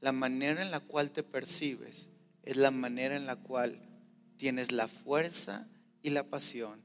La 0.00 0.12
manera 0.12 0.62
en 0.62 0.70
la 0.70 0.80
cual 0.80 1.10
te 1.10 1.22
percibes 1.22 2.08
es 2.42 2.56
la 2.56 2.70
manera 2.70 3.16
en 3.16 3.26
la 3.26 3.36
cual 3.36 3.80
tienes 4.36 4.72
la 4.72 4.88
fuerza 4.88 5.66
y 6.02 6.10
la 6.10 6.24
pasión 6.24 6.82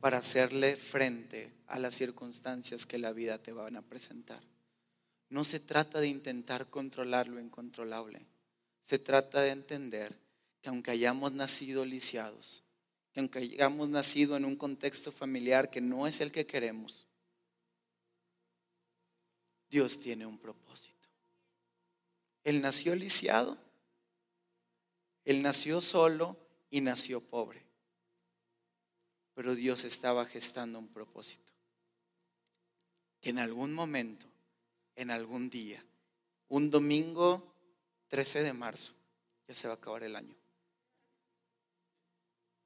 para 0.00 0.18
hacerle 0.18 0.76
frente 0.76 1.52
a 1.66 1.78
las 1.78 1.94
circunstancias 1.94 2.86
que 2.86 2.98
la 2.98 3.12
vida 3.12 3.38
te 3.38 3.52
van 3.52 3.76
a 3.76 3.82
presentar. 3.82 4.40
No 5.28 5.44
se 5.44 5.60
trata 5.60 6.00
de 6.00 6.08
intentar 6.08 6.70
controlar 6.70 7.28
lo 7.28 7.40
incontrolable. 7.40 8.24
Se 8.80 8.98
trata 8.98 9.42
de 9.42 9.50
entender 9.50 10.18
que 10.62 10.68
aunque 10.68 10.90
hayamos 10.90 11.32
nacido 11.32 11.84
lisiados, 11.84 12.62
que 13.12 13.20
aunque 13.20 13.40
hayamos 13.40 13.88
nacido 13.88 14.36
en 14.36 14.44
un 14.44 14.56
contexto 14.56 15.12
familiar 15.12 15.70
que 15.70 15.80
no 15.80 16.06
es 16.06 16.20
el 16.20 16.32
que 16.32 16.46
queremos, 16.46 17.06
Dios 19.68 20.00
tiene 20.00 20.24
un 20.24 20.38
propósito. 20.38 21.08
Él 22.44 22.62
nació 22.62 22.94
lisiado, 22.94 23.58
él 25.26 25.42
nació 25.42 25.82
solo 25.82 26.38
y 26.70 26.80
nació 26.80 27.20
pobre 27.20 27.67
pero 29.38 29.54
Dios 29.54 29.84
estaba 29.84 30.26
gestando 30.26 30.80
un 30.80 30.88
propósito. 30.88 31.52
Que 33.20 33.30
en 33.30 33.38
algún 33.38 33.72
momento, 33.72 34.26
en 34.96 35.12
algún 35.12 35.48
día, 35.48 35.80
un 36.48 36.70
domingo 36.70 37.54
13 38.08 38.42
de 38.42 38.52
marzo, 38.52 38.94
ya 39.46 39.54
se 39.54 39.68
va 39.68 39.74
a 39.74 39.76
acabar 39.76 40.02
el 40.02 40.16
año. 40.16 40.34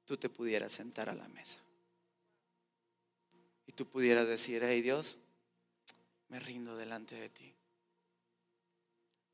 tú 0.05 0.17
te 0.17 0.29
pudieras 0.29 0.73
sentar 0.73 1.09
a 1.09 1.13
la 1.13 1.27
mesa. 1.27 1.59
Y 3.67 3.73
tú 3.73 3.87
pudieras 3.87 4.27
decir, 4.27 4.63
hey 4.63 4.81
Dios, 4.81 5.19
me 6.27 6.39
rindo 6.39 6.75
delante 6.75 7.13
de 7.13 7.29
ti. 7.29 7.53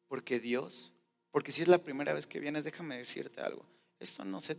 Porque 0.09 0.41
Dios, 0.41 0.91
porque 1.31 1.53
si 1.53 1.61
es 1.61 1.69
la 1.69 1.77
primera 1.77 2.11
vez 2.11 2.27
que 2.27 2.41
vienes, 2.41 2.65
déjame 2.65 2.97
decirte 2.97 3.39
algo. 3.39 3.65
Esto 3.97 4.25
no 4.25 4.41
se, 4.41 4.57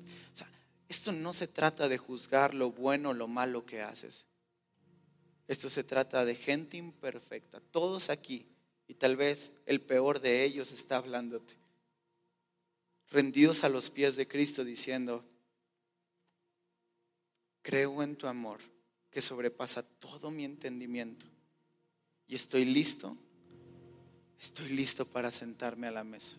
esto 0.90 1.12
no 1.12 1.33
se 1.33 1.46
trata 1.46 1.88
de 1.88 1.98
juzgar 1.98 2.53
lo 2.53 2.72
bueno 2.72 3.11
o 3.11 3.14
lo 3.14 3.29
malo 3.29 3.64
que 3.64 3.81
haces. 3.81 4.26
Esto 5.46 5.70
se 5.70 5.85
trata 5.85 6.24
de 6.24 6.35
gente 6.35 6.79
imperfecta, 6.79 7.61
todos 7.70 8.11
aquí, 8.11 8.44
y 8.88 8.94
tal 8.94 9.16
vez 9.16 9.53
el 9.66 9.81
peor 9.81 10.20
de 10.20 10.42
ellos 10.42 10.72
está 10.72 10.96
hablándote, 10.96 11.55
rendidos 13.09 13.62
a 13.62 13.68
los 13.68 13.88
pies 13.88 14.16
de 14.16 14.26
Cristo 14.26 14.64
diciendo, 14.64 15.24
creo 17.62 18.03
en 18.03 18.16
tu 18.16 18.26
amor 18.26 18.59
que 19.12 19.22
sobrepasa 19.22 19.85
todo 19.85 20.33
mi 20.33 20.44
entendimiento 20.44 21.24
y 22.26 22.35
estoy 22.35 22.64
listo, 22.64 23.16
estoy 24.40 24.70
listo 24.70 25.07
para 25.07 25.31
sentarme 25.31 25.87
a 25.87 25.92
la 25.92 26.03
mesa. 26.03 26.37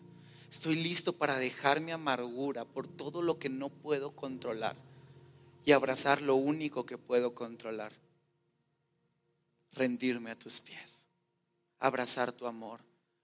Estoy 0.52 0.74
listo 0.76 1.14
para 1.14 1.38
dejar 1.38 1.80
mi 1.80 1.92
amargura 1.92 2.66
por 2.66 2.86
todo 2.86 3.22
lo 3.22 3.38
que 3.38 3.48
no 3.48 3.70
puedo 3.70 4.14
controlar 4.14 4.76
y 5.64 5.72
abrazar 5.72 6.20
lo 6.20 6.34
único 6.34 6.84
que 6.84 6.98
puedo 6.98 7.34
controlar. 7.34 7.94
Rendirme 9.72 10.30
a 10.30 10.38
tus 10.38 10.60
pies, 10.60 11.06
abrazar 11.78 12.32
tu 12.32 12.46
amor, 12.46 12.80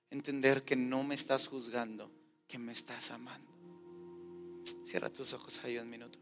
entender 0.09 0.65
que 0.65 0.75
no 0.75 1.03
me 1.05 1.15
estás 1.15 1.47
juzgando, 1.49 2.11
que 2.49 2.57
me 2.57 2.73
estás 2.73 3.11
amando. 3.11 3.53
Cierra 4.83 5.11
tus 5.11 5.35
ojos 5.35 5.63
ahí 5.65 5.77
un 5.77 5.91
minuto. 5.91 6.19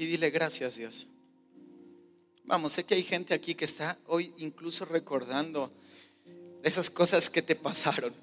Y 0.00 0.06
dile 0.06 0.30
gracias 0.30 0.76
Dios. 0.76 1.06
Vamos, 2.44 2.72
sé 2.72 2.84
que 2.84 2.94
hay 2.94 3.02
gente 3.02 3.34
aquí 3.34 3.54
que 3.54 3.66
está 3.66 3.98
hoy 4.06 4.32
incluso 4.38 4.86
recordando 4.86 5.70
esas 6.62 6.88
cosas 6.88 7.28
que 7.28 7.42
te 7.42 7.54
pasaron, 7.54 8.14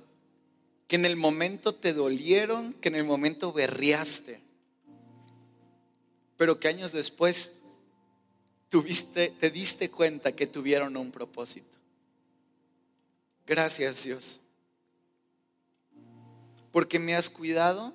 que 0.88 0.96
en 0.96 1.06
el 1.06 1.16
momento 1.16 1.76
te 1.76 1.94
dolieron, 1.94 2.74
que 2.74 2.88
en 2.90 2.96
el 2.96 3.04
momento 3.04 3.54
berriaste, 3.54 4.42
pero 6.36 6.60
que 6.60 6.68
años 6.68 6.94
después 6.94 7.54
tuviste, 8.70 9.36
te 9.40 9.52
diste 9.52 9.92
cuenta 9.92 10.32
que 10.32 10.48
tuvieron 10.48 10.98
un 10.98 11.12
propósito. 11.12 11.78
Gracias 13.46 14.04
Dios, 14.04 14.40
porque 16.72 16.98
me 16.98 17.16
has 17.16 17.30
cuidado 17.30 17.94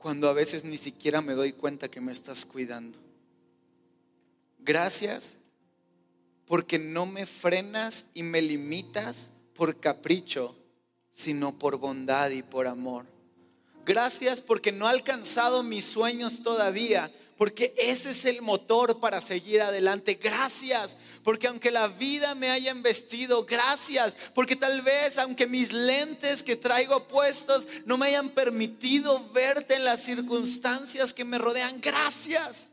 cuando 0.00 0.30
a 0.30 0.32
veces 0.32 0.64
ni 0.64 0.78
siquiera 0.78 1.20
me 1.20 1.34
doy 1.34 1.52
cuenta 1.52 1.90
que 1.90 2.00
me 2.00 2.10
estás 2.10 2.46
cuidando. 2.46 2.98
Gracias 4.58 5.36
porque 6.46 6.78
no 6.78 7.04
me 7.04 7.26
frenas 7.26 8.06
y 8.14 8.22
me 8.22 8.40
limitas 8.40 9.30
por 9.54 9.78
capricho, 9.78 10.56
sino 11.10 11.58
por 11.58 11.76
bondad 11.76 12.30
y 12.30 12.42
por 12.42 12.66
amor. 12.66 13.04
Gracias 13.90 14.40
porque 14.40 14.70
no 14.70 14.86
he 14.86 14.92
alcanzado 14.92 15.64
mis 15.64 15.84
sueños 15.84 16.44
todavía, 16.44 17.10
porque 17.36 17.74
ese 17.76 18.12
es 18.12 18.24
el 18.24 18.40
motor 18.40 19.00
para 19.00 19.20
seguir 19.20 19.60
adelante. 19.62 20.14
Gracias, 20.14 20.96
porque 21.24 21.48
aunque 21.48 21.72
la 21.72 21.88
vida 21.88 22.36
me 22.36 22.50
haya 22.50 22.70
embestido, 22.70 23.44
gracias, 23.44 24.16
porque 24.32 24.54
tal 24.54 24.82
vez 24.82 25.18
aunque 25.18 25.48
mis 25.48 25.72
lentes 25.72 26.44
que 26.44 26.54
traigo 26.54 27.08
puestos 27.08 27.66
no 27.84 27.98
me 27.98 28.06
hayan 28.06 28.28
permitido 28.28 29.28
verte 29.32 29.74
en 29.74 29.84
las 29.84 30.04
circunstancias 30.04 31.12
que 31.12 31.24
me 31.24 31.38
rodean, 31.38 31.80
gracias. 31.80 32.70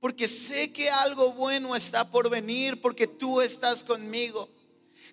Porque 0.00 0.26
sé 0.26 0.72
que 0.72 0.90
algo 0.90 1.32
bueno 1.34 1.76
está 1.76 2.10
por 2.10 2.28
venir, 2.28 2.80
porque 2.80 3.06
tú 3.06 3.40
estás 3.40 3.84
conmigo. 3.84 4.48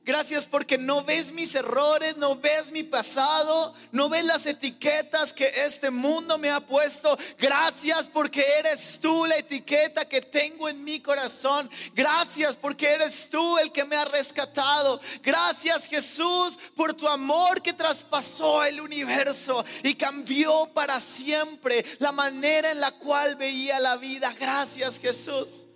Gracias 0.07 0.47
porque 0.47 0.77
no 0.77 1.03
ves 1.03 1.33
mis 1.33 1.53
errores, 1.53 2.15
no 2.15 2.37
ves 2.37 2.71
mi 2.71 2.81
pasado, 2.81 3.73
no 3.91 4.07
ves 4.07 4.23
las 4.23 4.45
etiquetas 4.45 5.33
que 5.33 5.51
este 5.67 5.89
mundo 5.89 6.37
me 6.37 6.49
ha 6.49 6.61
puesto. 6.61 7.17
Gracias 7.37 8.07
porque 8.07 8.41
eres 8.57 8.99
tú 9.01 9.25
la 9.25 9.35
etiqueta 9.35 10.07
que 10.07 10.21
tengo 10.21 10.69
en 10.69 10.81
mi 10.81 11.01
corazón. 11.01 11.69
Gracias 11.93 12.55
porque 12.55 12.87
eres 12.87 13.27
tú 13.29 13.57
el 13.57 13.73
que 13.73 13.83
me 13.83 13.97
ha 13.97 14.05
rescatado. 14.05 15.01
Gracias 15.21 15.83
Jesús 15.87 16.57
por 16.73 16.93
tu 16.93 17.05
amor 17.09 17.61
que 17.61 17.73
traspasó 17.73 18.63
el 18.63 18.79
universo 18.79 19.65
y 19.83 19.93
cambió 19.95 20.71
para 20.73 21.01
siempre 21.01 21.85
la 21.99 22.13
manera 22.13 22.71
en 22.71 22.79
la 22.79 22.93
cual 22.93 23.35
veía 23.35 23.77
la 23.81 23.97
vida. 23.97 24.33
Gracias 24.39 24.99
Jesús. 25.01 25.67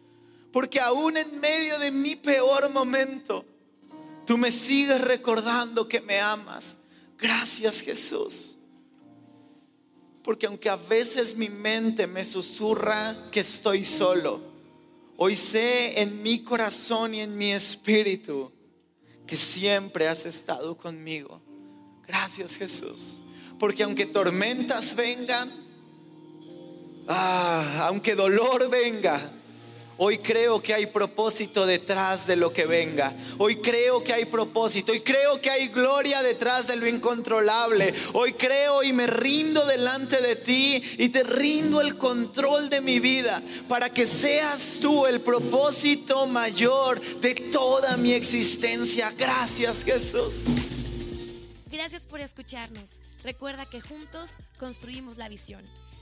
Porque 0.53 0.79
aún 0.79 1.17
en 1.17 1.37
medio 1.41 1.77
de 1.79 1.91
mi 1.91 2.15
peor 2.15 2.69
momento, 2.69 3.45
Tú 4.25 4.37
me 4.37 4.51
sigues 4.51 5.01
recordando 5.01 5.87
que 5.87 6.01
me 6.01 6.19
amas. 6.19 6.77
Gracias 7.17 7.81
Jesús. 7.81 8.57
Porque 10.23 10.45
aunque 10.45 10.69
a 10.69 10.75
veces 10.75 11.35
mi 11.35 11.49
mente 11.49 12.07
me 12.07 12.23
susurra 12.23 13.15
que 13.31 13.39
estoy 13.39 13.85
solo, 13.85 14.41
hoy 15.17 15.35
sé 15.35 16.01
en 16.01 16.21
mi 16.21 16.43
corazón 16.43 17.15
y 17.15 17.21
en 17.21 17.37
mi 17.37 17.51
espíritu 17.51 18.51
que 19.25 19.35
siempre 19.35 20.07
has 20.07 20.25
estado 20.25 20.77
conmigo. 20.77 21.41
Gracias 22.07 22.55
Jesús. 22.55 23.19
Porque 23.57 23.83
aunque 23.83 24.05
tormentas 24.05 24.95
vengan, 24.95 25.51
ah, 27.07 27.85
aunque 27.87 28.15
dolor 28.15 28.69
venga, 28.69 29.31
Hoy 30.03 30.17
creo 30.17 30.63
que 30.63 30.73
hay 30.73 30.87
propósito 30.87 31.63
detrás 31.67 32.25
de 32.25 32.35
lo 32.35 32.51
que 32.51 32.65
venga. 32.65 33.13
Hoy 33.37 33.57
creo 33.57 34.03
que 34.03 34.11
hay 34.11 34.25
propósito. 34.25 34.93
Hoy 34.93 35.01
creo 35.01 35.39
que 35.39 35.51
hay 35.51 35.67
gloria 35.67 36.23
detrás 36.23 36.65
de 36.65 36.75
lo 36.75 36.87
incontrolable. 36.87 37.93
Hoy 38.13 38.33
creo 38.33 38.81
y 38.81 38.93
me 38.93 39.05
rindo 39.05 39.63
delante 39.63 40.19
de 40.19 40.35
ti 40.35 40.81
y 40.97 41.09
te 41.09 41.21
rindo 41.21 41.81
el 41.81 41.99
control 41.99 42.67
de 42.67 42.81
mi 42.81 42.99
vida 42.99 43.43
para 43.67 43.91
que 43.91 44.07
seas 44.07 44.79
tú 44.81 45.05
el 45.05 45.21
propósito 45.21 46.25
mayor 46.25 46.99
de 47.19 47.35
toda 47.35 47.95
mi 47.97 48.13
existencia. 48.13 49.13
Gracias 49.15 49.83
Jesús. 49.83 50.45
Gracias 51.69 52.07
por 52.07 52.21
escucharnos. 52.21 53.03
Recuerda 53.23 53.67
que 53.67 53.81
juntos 53.81 54.37
construimos 54.57 55.17
la 55.17 55.29
visión. 55.29 55.61